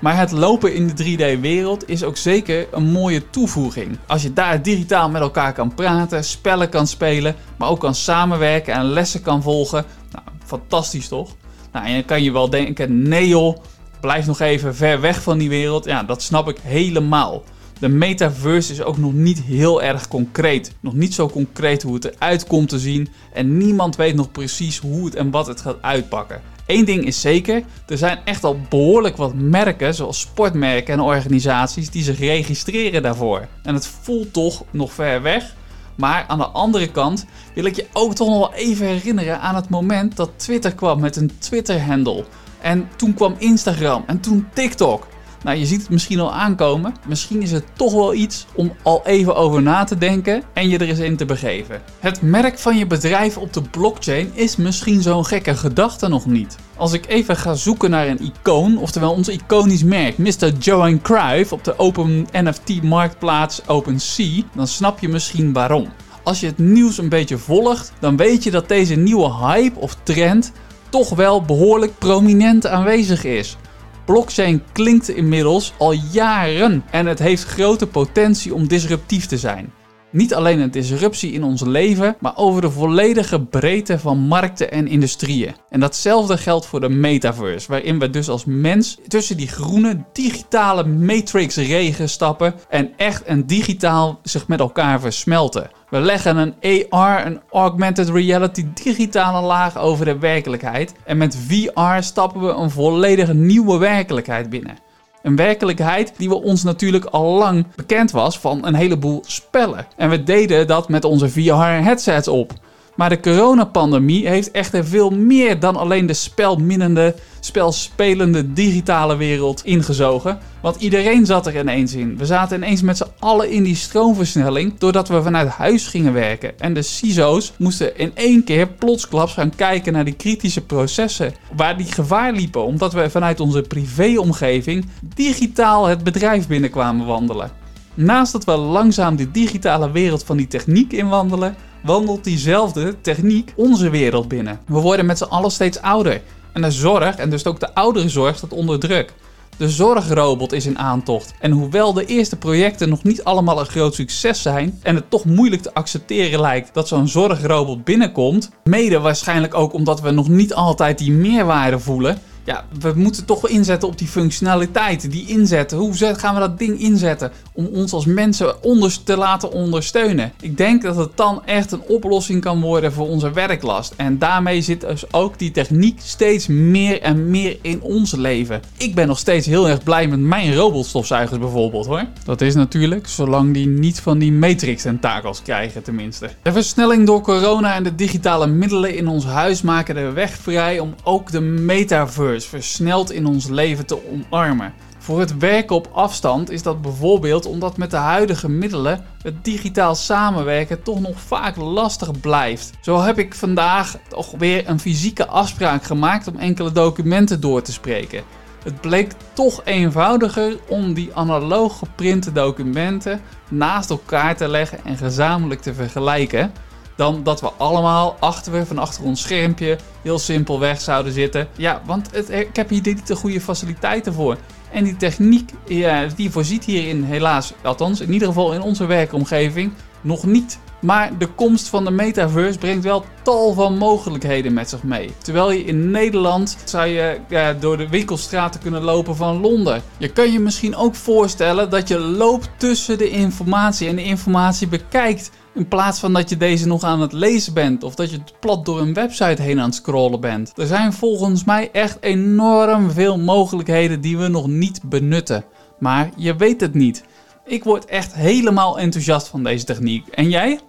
Maar 0.00 0.18
het 0.18 0.30
lopen 0.30 0.74
in 0.74 0.86
de 0.86 1.04
3D-wereld 1.04 1.88
is 1.88 2.04
ook 2.04 2.16
zeker 2.16 2.66
een 2.70 2.90
mooie 2.90 3.30
toevoeging. 3.30 3.98
Als 4.06 4.22
je 4.22 4.32
daar 4.32 4.62
digitaal 4.62 5.10
met 5.10 5.22
elkaar 5.22 5.52
kan 5.52 5.74
praten, 5.74 6.24
spellen 6.24 6.68
kan 6.68 6.86
spelen, 6.86 7.34
maar 7.56 7.68
ook 7.68 7.80
kan 7.80 7.94
samenwerken 7.94 8.74
en 8.74 8.84
lessen 8.84 9.22
kan 9.22 9.42
volgen. 9.42 9.84
Nou, 10.10 10.24
fantastisch 10.44 11.08
toch? 11.08 11.30
Nou, 11.72 11.86
en 11.86 11.92
dan 11.92 12.04
kan 12.04 12.22
je 12.22 12.32
wel 12.32 12.50
denken, 12.50 13.08
nee 13.08 13.28
joh, 13.28 13.56
blijf 14.00 14.26
nog 14.26 14.40
even 14.40 14.74
ver 14.74 15.00
weg 15.00 15.22
van 15.22 15.38
die 15.38 15.48
wereld. 15.48 15.84
Ja, 15.84 16.02
dat 16.02 16.22
snap 16.22 16.48
ik 16.48 16.58
helemaal. 16.62 17.42
De 17.78 17.88
metaverse 17.88 18.72
is 18.72 18.82
ook 18.82 18.98
nog 18.98 19.12
niet 19.12 19.42
heel 19.42 19.82
erg 19.82 20.08
concreet. 20.08 20.74
Nog 20.80 20.94
niet 20.94 21.14
zo 21.14 21.28
concreet 21.28 21.82
hoe 21.82 21.94
het 21.94 22.04
eruit 22.04 22.46
komt 22.46 22.68
te 22.68 22.78
zien. 22.78 23.08
En 23.32 23.56
niemand 23.56 23.96
weet 23.96 24.14
nog 24.14 24.30
precies 24.30 24.78
hoe 24.78 25.04
het 25.04 25.14
en 25.14 25.30
wat 25.30 25.46
het 25.46 25.60
gaat 25.60 25.76
uitpakken. 25.80 26.40
Eén 26.66 26.84
ding 26.84 27.04
is 27.04 27.20
zeker, 27.20 27.62
er 27.86 27.98
zijn 27.98 28.18
echt 28.24 28.44
al 28.44 28.58
behoorlijk 28.68 29.16
wat 29.16 29.34
merken, 29.34 29.94
zoals 29.94 30.20
sportmerken 30.20 30.94
en 30.94 31.00
organisaties, 31.00 31.90
die 31.90 32.02
zich 32.02 32.18
registreren 32.18 33.02
daarvoor. 33.02 33.46
En 33.62 33.74
het 33.74 33.86
voelt 33.86 34.32
toch 34.32 34.64
nog 34.70 34.92
ver 34.92 35.22
weg. 35.22 35.54
Maar 35.94 36.24
aan 36.28 36.38
de 36.38 36.46
andere 36.46 36.90
kant 36.90 37.26
wil 37.54 37.64
ik 37.64 37.76
je 37.76 37.86
ook 37.92 38.14
toch 38.14 38.28
nog 38.28 38.38
wel 38.38 38.54
even 38.54 38.86
herinneren 38.86 39.40
aan 39.40 39.54
het 39.54 39.68
moment 39.68 40.16
dat 40.16 40.30
Twitter 40.36 40.74
kwam 40.74 41.00
met 41.00 41.16
een 41.16 41.30
Twitter-handle. 41.38 42.24
En 42.60 42.88
toen 42.96 43.14
kwam 43.14 43.34
Instagram 43.38 44.04
en 44.06 44.20
toen 44.20 44.48
TikTok. 44.54 45.06
Nou, 45.44 45.58
je 45.58 45.66
ziet 45.66 45.80
het 45.80 45.90
misschien 45.90 46.20
al 46.20 46.32
aankomen. 46.32 46.94
Misschien 47.06 47.42
is 47.42 47.52
het 47.52 47.64
toch 47.72 47.92
wel 47.92 48.14
iets 48.14 48.46
om 48.54 48.72
al 48.82 49.02
even 49.04 49.36
over 49.36 49.62
na 49.62 49.84
te 49.84 49.98
denken 49.98 50.42
en 50.52 50.68
je 50.68 50.78
er 50.78 50.88
eens 50.88 50.98
in 50.98 51.16
te 51.16 51.24
begeven. 51.24 51.82
Het 52.00 52.22
merk 52.22 52.58
van 52.58 52.78
je 52.78 52.86
bedrijf 52.86 53.36
op 53.36 53.52
de 53.52 53.62
blockchain 53.62 54.30
is 54.34 54.56
misschien 54.56 55.02
zo'n 55.02 55.24
gekke 55.24 55.56
gedachte 55.56 56.08
nog 56.08 56.26
niet. 56.26 56.56
Als 56.76 56.92
ik 56.92 57.06
even 57.06 57.36
ga 57.36 57.54
zoeken 57.54 57.90
naar 57.90 58.08
een 58.08 58.32
icoon, 58.32 58.78
oftewel 58.78 59.12
ons 59.12 59.28
iconisch 59.28 59.84
merk 59.84 60.18
Mr. 60.18 60.52
Johan 60.58 61.02
Cruyff 61.02 61.52
op 61.52 61.64
de 61.64 61.78
open 61.78 62.26
NFT 62.32 62.82
marktplaats 62.82 63.68
OpenSea, 63.68 64.42
dan 64.54 64.66
snap 64.66 64.98
je 64.98 65.08
misschien 65.08 65.52
waarom. 65.52 65.88
Als 66.22 66.40
je 66.40 66.46
het 66.46 66.58
nieuws 66.58 66.98
een 66.98 67.08
beetje 67.08 67.38
volgt, 67.38 67.92
dan 68.00 68.16
weet 68.16 68.44
je 68.44 68.50
dat 68.50 68.68
deze 68.68 68.94
nieuwe 68.94 69.32
hype 69.34 69.80
of 69.80 69.96
trend 70.02 70.52
toch 70.88 71.08
wel 71.08 71.42
behoorlijk 71.42 71.98
prominent 71.98 72.66
aanwezig 72.66 73.24
is. 73.24 73.56
Blockchain 74.04 74.62
klinkt 74.72 75.08
inmiddels 75.08 75.72
al 75.78 75.92
jaren 75.92 76.84
en 76.90 77.06
het 77.06 77.18
heeft 77.18 77.44
grote 77.44 77.86
potentie 77.86 78.54
om 78.54 78.68
disruptief 78.68 79.26
te 79.26 79.38
zijn. 79.38 79.72
Niet 80.14 80.34
alleen 80.34 80.60
een 80.60 80.70
disruptie 80.70 81.32
in 81.32 81.44
ons 81.44 81.60
leven, 81.60 82.16
maar 82.20 82.36
over 82.36 82.60
de 82.60 82.70
volledige 82.70 83.40
breedte 83.40 83.98
van 83.98 84.18
markten 84.18 84.70
en 84.70 84.88
industrieën. 84.88 85.54
En 85.68 85.80
datzelfde 85.80 86.38
geldt 86.38 86.66
voor 86.66 86.80
de 86.80 86.88
metaverse, 86.88 87.68
waarin 87.68 87.98
we 87.98 88.10
dus 88.10 88.28
als 88.28 88.44
mens 88.44 88.98
tussen 89.08 89.36
die 89.36 89.48
groene 89.48 90.04
digitale 90.12 90.84
matrix-regen 90.84 92.08
stappen 92.08 92.54
en 92.68 92.92
echt 92.96 93.22
en 93.22 93.46
digitaal 93.46 94.20
zich 94.22 94.48
met 94.48 94.60
elkaar 94.60 95.00
versmelten. 95.00 95.70
We 95.90 96.00
leggen 96.00 96.36
een 96.36 96.90
AR, 96.90 97.26
een 97.26 97.40
augmented 97.50 98.08
reality 98.08 98.66
digitale 98.74 99.46
laag 99.46 99.78
over 99.78 100.04
de 100.04 100.18
werkelijkheid 100.18 100.94
en 101.04 101.16
met 101.16 101.36
VR 101.48 102.02
stappen 102.02 102.40
we 102.40 102.52
een 102.52 102.70
volledig 102.70 103.32
nieuwe 103.32 103.78
werkelijkheid 103.78 104.50
binnen. 104.50 104.83
Een 105.24 105.36
werkelijkheid 105.36 106.12
die 106.16 106.28
we 106.28 106.42
ons 106.42 106.62
natuurlijk 106.62 107.04
al 107.04 107.38
lang 107.38 107.66
bekend 107.74 108.10
was 108.10 108.38
van 108.38 108.66
een 108.66 108.74
heleboel 108.74 109.22
spellen. 109.26 109.86
En 109.96 110.10
we 110.10 110.22
deden 110.22 110.66
dat 110.66 110.88
met 110.88 111.04
onze 111.04 111.28
VR-headsets 111.28 112.28
op. 112.28 112.52
Maar 112.96 113.08
de 113.08 113.20
coronapandemie 113.20 114.28
heeft 114.28 114.50
echter 114.50 114.84
veel 114.84 115.10
meer 115.10 115.60
dan 115.60 115.76
alleen 115.76 116.06
de 116.06 116.12
spelminnende, 116.12 117.14
spelspelende 117.40 118.52
digitale 118.52 119.16
wereld 119.16 119.64
ingezogen. 119.64 120.38
Want 120.62 120.76
iedereen 120.76 121.26
zat 121.26 121.46
er 121.46 121.58
ineens 121.58 121.94
in. 121.94 122.16
We 122.16 122.26
zaten 122.26 122.56
ineens 122.56 122.82
met 122.82 122.96
z'n 122.96 123.10
allen 123.18 123.50
in 123.50 123.62
die 123.62 123.76
stroomversnelling 123.76 124.78
doordat 124.78 125.08
we 125.08 125.22
vanuit 125.22 125.48
huis 125.48 125.86
gingen 125.86 126.12
werken. 126.12 126.60
En 126.60 126.74
de 126.74 126.82
CISO's 126.82 127.52
moesten 127.58 127.98
in 127.98 128.10
één 128.14 128.44
keer 128.44 128.68
plotsklaps 128.68 129.32
gaan 129.32 129.54
kijken 129.56 129.92
naar 129.92 130.04
die 130.04 130.14
kritische 130.14 130.64
processen. 130.64 131.34
Waar 131.56 131.76
die 131.76 131.92
gevaar 131.92 132.32
liepen 132.32 132.64
omdat 132.64 132.92
we 132.92 133.10
vanuit 133.10 133.40
onze 133.40 133.62
privéomgeving 133.62 134.88
digitaal 135.14 135.86
het 135.86 136.04
bedrijf 136.04 136.46
binnenkwamen 136.46 137.06
wandelen. 137.06 137.50
Naast 137.94 138.32
dat 138.32 138.44
we 138.44 138.56
langzaam 138.56 139.16
de 139.16 139.30
digitale 139.30 139.90
wereld 139.90 140.24
van 140.24 140.36
die 140.36 140.46
techniek 140.46 140.92
inwandelen, 140.92 141.56
wandelt 141.84 142.24
diezelfde 142.24 143.00
techniek 143.00 143.52
onze 143.56 143.90
wereld 143.90 144.28
binnen. 144.28 144.60
We 144.66 144.78
worden 144.78 145.06
met 145.06 145.18
z'n 145.18 145.24
allen 145.24 145.50
steeds 145.50 145.80
ouder. 145.80 146.22
En 146.52 146.62
de 146.62 146.70
zorg, 146.70 147.16
en 147.16 147.30
dus 147.30 147.46
ook 147.46 147.60
de 147.60 147.74
ouderenzorg, 147.74 148.36
staat 148.36 148.52
onder 148.52 148.78
druk. 148.78 149.12
De 149.56 149.68
zorgrobot 149.68 150.52
is 150.52 150.66
in 150.66 150.78
aantocht. 150.78 151.34
En 151.40 151.50
hoewel 151.50 151.92
de 151.92 152.06
eerste 152.06 152.36
projecten 152.36 152.88
nog 152.88 153.02
niet 153.02 153.24
allemaal 153.24 153.60
een 153.60 153.66
groot 153.66 153.94
succes 153.94 154.42
zijn 154.42 154.78
en 154.82 154.94
het 154.94 155.10
toch 155.10 155.24
moeilijk 155.24 155.62
te 155.62 155.74
accepteren 155.74 156.40
lijkt 156.40 156.74
dat 156.74 156.88
zo'n 156.88 157.08
zorgrobot 157.08 157.84
binnenkomt, 157.84 158.50
mede 158.64 159.00
waarschijnlijk 159.00 159.54
ook 159.54 159.72
omdat 159.72 160.00
we 160.00 160.10
nog 160.10 160.28
niet 160.28 160.54
altijd 160.54 160.98
die 160.98 161.12
meerwaarde 161.12 161.78
voelen, 161.78 162.18
ja, 162.44 162.64
we 162.80 162.92
moeten 162.94 163.24
toch 163.24 163.48
inzetten 163.48 163.88
op 163.88 163.98
die 163.98 164.08
functionaliteit. 164.08 165.10
Die 165.10 165.26
inzetten. 165.26 165.78
Hoe 165.78 165.94
gaan 165.94 166.34
we 166.34 166.40
dat 166.40 166.58
ding 166.58 166.80
inzetten 166.80 167.32
om 167.52 167.66
ons 167.66 167.92
als 167.92 168.06
mensen 168.06 168.62
onder 168.62 169.02
te 169.04 169.16
laten 169.16 169.52
ondersteunen? 169.52 170.32
Ik 170.40 170.56
denk 170.56 170.82
dat 170.82 170.96
het 170.96 171.10
dan 171.14 171.42
echt 171.44 171.72
een 171.72 171.82
oplossing 171.82 172.40
kan 172.40 172.60
worden 172.60 172.92
voor 172.92 173.08
onze 173.08 173.30
werklast. 173.30 173.94
En 173.96 174.18
daarmee 174.18 174.60
zit 174.60 174.80
dus 174.80 175.12
ook 175.12 175.38
die 175.38 175.50
techniek 175.50 176.00
steeds 176.02 176.46
meer 176.46 177.00
en 177.00 177.30
meer 177.30 177.56
in 177.62 177.80
ons 177.80 178.14
leven. 178.14 178.62
Ik 178.76 178.94
ben 178.94 179.06
nog 179.06 179.18
steeds 179.18 179.46
heel 179.46 179.68
erg 179.68 179.82
blij 179.82 180.08
met 180.08 180.20
mijn 180.20 180.54
robotstofzuigers 180.54 181.38
bijvoorbeeld 181.38 181.86
hoor. 181.86 182.04
Dat 182.24 182.40
is 182.40 182.54
natuurlijk 182.54 183.08
zolang 183.08 183.54
die 183.54 183.66
niet 183.66 184.00
van 184.00 184.18
die 184.18 184.32
matrix 184.32 184.82
tentakels 184.82 185.42
krijgen 185.42 185.82
tenminste. 185.82 186.30
De 186.42 186.52
versnelling 186.52 187.06
door 187.06 187.20
corona 187.20 187.74
en 187.74 187.82
de 187.82 187.94
digitale 187.94 188.46
middelen 188.46 188.96
in 188.96 189.08
ons 189.08 189.24
huis 189.24 189.62
maken 189.62 189.94
de 189.94 190.12
weg 190.12 190.30
vrij 190.30 190.78
om 190.78 190.94
ook 191.02 191.30
de 191.30 191.40
metaverse 191.40 192.33
versneld 192.42 193.12
in 193.12 193.26
ons 193.26 193.48
leven 193.48 193.86
te 193.86 194.10
omarmen. 194.10 194.74
Voor 194.98 195.20
het 195.20 195.38
werken 195.38 195.76
op 195.76 195.88
afstand 195.92 196.50
is 196.50 196.62
dat 196.62 196.82
bijvoorbeeld 196.82 197.46
omdat 197.46 197.76
met 197.76 197.90
de 197.90 197.96
huidige 197.96 198.48
middelen 198.48 199.04
het 199.22 199.44
digitaal 199.44 199.94
samenwerken 199.94 200.82
toch 200.82 201.00
nog 201.00 201.20
vaak 201.20 201.56
lastig 201.56 202.20
blijft. 202.20 202.70
Zo 202.80 203.00
heb 203.00 203.18
ik 203.18 203.34
vandaag 203.34 203.96
toch 204.08 204.30
weer 204.38 204.68
een 204.68 204.80
fysieke 204.80 205.26
afspraak 205.26 205.84
gemaakt 205.84 206.26
om 206.26 206.36
enkele 206.36 206.72
documenten 206.72 207.40
door 207.40 207.62
te 207.62 207.72
spreken. 207.72 208.22
Het 208.64 208.80
bleek 208.80 209.12
toch 209.32 209.60
eenvoudiger 209.64 210.58
om 210.68 210.94
die 210.94 211.14
analoog 211.14 211.78
geprinte 211.78 212.32
documenten 212.32 213.20
naast 213.50 213.90
elkaar 213.90 214.36
te 214.36 214.48
leggen 214.48 214.78
en 214.84 214.96
gezamenlijk 214.96 215.60
te 215.60 215.74
vergelijken 215.74 216.52
dan 216.96 217.22
dat 217.22 217.40
we 217.40 217.50
allemaal 217.56 218.16
achter 218.20 218.66
van 218.66 218.78
achter 218.78 219.04
ons 219.04 219.20
schermpje 219.20 219.78
heel 220.02 220.18
simpel 220.18 220.60
weg 220.60 220.80
zouden 220.80 221.12
zitten. 221.12 221.48
Ja, 221.56 221.82
want 221.84 222.08
het, 222.12 222.30
ik 222.30 222.56
heb 222.56 222.68
hier 222.68 222.80
niet 222.84 223.06
de 223.06 223.16
goede 223.16 223.40
faciliteiten 223.40 224.12
voor. 224.12 224.36
En 224.70 224.84
die 224.84 224.96
techniek, 224.96 225.50
ja, 225.66 226.06
die 226.16 226.30
voorziet 226.30 226.64
hierin 226.64 227.04
helaas, 227.04 227.52
althans 227.62 228.00
in 228.00 228.12
ieder 228.12 228.28
geval 228.28 228.52
in 228.52 228.62
onze 228.62 228.86
werkomgeving, 228.86 229.72
nog 230.04 230.24
niet. 230.24 230.58
Maar 230.80 231.18
de 231.18 231.26
komst 231.26 231.68
van 231.68 231.84
de 231.84 231.90
metaverse 231.90 232.58
brengt 232.58 232.84
wel 232.84 233.04
tal 233.22 233.52
van 233.52 233.78
mogelijkheden 233.78 234.52
met 234.52 234.68
zich 234.68 234.82
mee. 234.82 235.10
Terwijl 235.22 235.50
je 235.50 235.64
in 235.64 235.90
Nederland 235.90 236.56
zou 236.64 236.86
je 236.86 237.20
ja, 237.28 237.52
door 237.52 237.76
de 237.76 237.88
winkelstraten 237.88 238.60
kunnen 238.60 238.82
lopen 238.82 239.16
van 239.16 239.40
Londen. 239.40 239.82
Je 239.98 240.08
kan 240.08 240.32
je 240.32 240.40
misschien 240.40 240.76
ook 240.76 240.94
voorstellen 240.94 241.70
dat 241.70 241.88
je 241.88 241.98
loopt 241.98 242.50
tussen 242.56 242.98
de 242.98 243.10
informatie 243.10 243.88
en 243.88 243.96
de 243.96 244.04
informatie 244.04 244.68
bekijkt. 244.68 245.30
In 245.54 245.68
plaats 245.68 245.98
van 245.98 246.12
dat 246.12 246.28
je 246.28 246.36
deze 246.36 246.66
nog 246.66 246.82
aan 246.82 247.00
het 247.00 247.12
lezen 247.12 247.54
bent 247.54 247.82
of 247.84 247.94
dat 247.94 248.10
je 248.10 248.20
plat 248.40 248.64
door 248.64 248.80
een 248.80 248.94
website 248.94 249.42
heen 249.42 249.58
aan 249.58 249.66
het 249.66 249.74
scrollen 249.74 250.20
bent. 250.20 250.52
Er 250.56 250.66
zijn 250.66 250.92
volgens 250.92 251.44
mij 251.44 251.70
echt 251.72 251.98
enorm 252.00 252.90
veel 252.90 253.18
mogelijkheden 253.18 254.00
die 254.00 254.18
we 254.18 254.28
nog 254.28 254.46
niet 254.46 254.80
benutten. 254.84 255.44
Maar 255.78 256.10
je 256.16 256.36
weet 256.36 256.60
het 256.60 256.74
niet. 256.74 257.04
Ik 257.46 257.64
word 257.64 257.84
echt 257.84 258.14
helemaal 258.14 258.78
enthousiast 258.78 259.28
van 259.28 259.42
deze 259.42 259.64
techniek. 259.64 260.08
En 260.08 260.30
jij? 260.30 260.60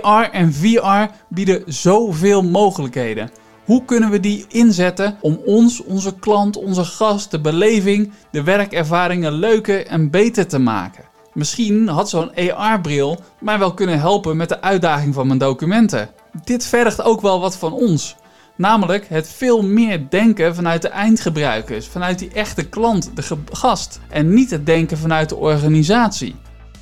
AR 0.00 0.30
en 0.30 0.52
VR 0.52 1.14
bieden 1.28 1.62
zoveel 1.66 2.42
mogelijkheden. 2.42 3.30
Hoe 3.64 3.84
kunnen 3.84 4.10
we 4.10 4.20
die 4.20 4.44
inzetten 4.48 5.18
om 5.20 5.40
ons, 5.44 5.82
onze 5.84 6.18
klant, 6.18 6.56
onze 6.56 6.84
gast, 6.84 7.30
de 7.30 7.40
beleving, 7.40 8.12
de 8.30 8.42
werkervaringen 8.42 9.32
leuker 9.32 9.86
en 9.86 10.10
beter 10.10 10.46
te 10.46 10.58
maken? 10.58 11.04
Misschien 11.32 11.88
had 11.88 12.08
zo'n 12.08 12.54
AR-bril 12.54 13.18
mij 13.40 13.58
wel 13.58 13.74
kunnen 13.74 13.98
helpen 13.98 14.36
met 14.36 14.48
de 14.48 14.60
uitdaging 14.60 15.14
van 15.14 15.26
mijn 15.26 15.38
documenten. 15.38 16.10
Dit 16.44 16.66
vergt 16.66 17.02
ook 17.02 17.20
wel 17.20 17.40
wat 17.40 17.56
van 17.56 17.72
ons. 17.72 18.16
Namelijk 18.56 19.08
het 19.08 19.28
veel 19.28 19.62
meer 19.62 20.06
denken 20.10 20.54
vanuit 20.54 20.82
de 20.82 20.88
eindgebruikers, 20.88 21.86
vanuit 21.86 22.18
die 22.18 22.30
echte 22.32 22.68
klant, 22.68 23.10
de 23.14 23.22
gast. 23.52 24.00
En 24.08 24.34
niet 24.34 24.50
het 24.50 24.66
denken 24.66 24.98
vanuit 24.98 25.28
de 25.28 25.36
organisatie. 25.36 26.34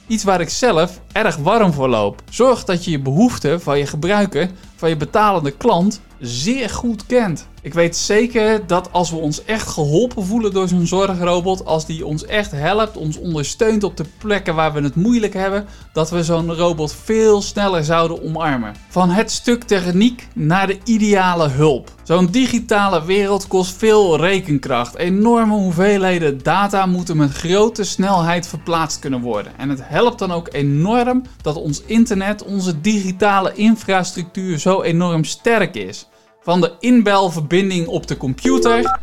Iets 0.07 0.25
waar 0.25 0.41
ik 0.41 0.49
zelf 0.49 1.01
erg 1.13 1.37
warm 1.37 1.73
voor 1.73 1.89
loop. 1.89 2.23
Zorg 2.31 2.65
dat 2.65 2.85
je 2.85 2.91
je 2.91 3.01
behoeften 3.01 3.61
van 3.61 3.79
je 3.79 3.87
gebruiker, 3.87 4.51
van 4.77 4.89
je 4.89 4.97
betalende 4.97 5.51
klant, 5.51 6.01
zeer 6.19 6.71
goed 6.71 7.07
kent. 7.07 7.47
Ik 7.65 7.75
weet 7.75 7.97
zeker 7.97 8.67
dat 8.67 8.93
als 8.93 9.11
we 9.11 9.17
ons 9.17 9.45
echt 9.45 9.69
geholpen 9.69 10.25
voelen 10.25 10.53
door 10.53 10.69
zo'n 10.69 10.87
zorgrobot, 10.87 11.65
als 11.65 11.87
die 11.87 12.07
ons 12.07 12.25
echt 12.25 12.51
helpt, 12.51 12.97
ons 12.97 13.19
ondersteunt 13.19 13.85
op 13.85 13.97
de 13.97 14.05
plekken 14.19 14.55
waar 14.55 14.73
we 14.73 14.81
het 14.81 14.95
moeilijk 14.95 15.35
hebben, 15.35 15.67
dat 15.93 16.11
we 16.11 16.25
zo'n 16.25 16.55
robot 16.55 16.95
veel 17.05 17.43
sneller 17.43 17.85
zouden 17.85 18.23
omarmen. 18.23 18.75
Van 18.89 19.11
het 19.11 19.31
stuk 19.31 19.63
techniek 19.63 20.29
naar 20.35 20.67
de 20.67 20.79
ideale 20.85 21.49
hulp. 21.49 21.93
Zo'n 22.03 22.27
digitale 22.27 23.05
wereld 23.05 23.47
kost 23.47 23.77
veel 23.77 24.17
rekenkracht. 24.17 24.97
Enorme 24.97 25.55
hoeveelheden 25.55 26.43
data 26.43 26.87
moeten 26.87 27.17
met 27.17 27.33
grote 27.33 27.85
snelheid 27.85 28.47
verplaatst 28.47 28.99
kunnen 28.99 29.21
worden. 29.21 29.53
En 29.59 29.69
het 29.69 29.81
helpt 29.83 30.19
dan 30.19 30.33
ook 30.33 30.49
enorm 30.53 31.23
dat 31.43 31.57
ons 31.57 31.83
internet, 31.87 32.45
onze 32.45 32.81
digitale 32.81 33.53
infrastructuur 33.55 34.59
zo 34.65 34.83
enorm 34.83 35.25
sterk 35.25 35.75
is. 35.75 36.09
Van 36.41 36.61
de 36.61 36.73
inbelverbinding 36.81 37.87
op 37.87 38.07
de 38.07 38.17
computer 38.17 38.99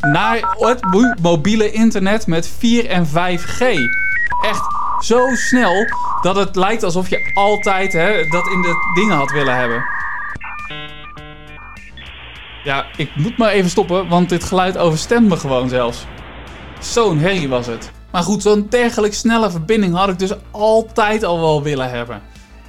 naar 0.00 0.56
het 0.58 0.80
mobiele 1.22 1.70
internet 1.70 2.26
met 2.26 2.48
4 2.48 2.88
en 2.88 3.06
5G. 3.06 3.62
Echt 4.42 4.62
zo 5.00 5.28
snel 5.34 5.86
dat 6.20 6.36
het 6.36 6.56
lijkt 6.56 6.82
alsof 6.82 7.08
je 7.08 7.30
altijd 7.34 7.92
hè, 7.92 8.24
dat 8.28 8.46
in 8.46 8.62
de 8.62 8.92
dingen 8.94 9.16
had 9.16 9.30
willen 9.30 9.56
hebben. 9.56 9.84
Ja, 12.64 12.86
ik 12.96 13.16
moet 13.16 13.38
maar 13.38 13.50
even 13.50 13.70
stoppen, 13.70 14.08
want 14.08 14.28
dit 14.28 14.44
geluid 14.44 14.78
overstemt 14.78 15.28
me 15.28 15.36
gewoon 15.36 15.68
zelfs. 15.68 16.06
Zo'n 16.80 17.18
herrie 17.18 17.48
was 17.48 17.66
het. 17.66 17.90
Maar 18.10 18.22
goed, 18.22 18.42
zo'n 18.42 18.66
dergelijk 18.68 19.14
snelle 19.14 19.50
verbinding 19.50 19.94
had 19.94 20.08
ik 20.08 20.18
dus 20.18 20.32
altijd 20.50 21.24
al 21.24 21.40
wel 21.40 21.62
willen 21.62 21.90
hebben. 21.90 22.22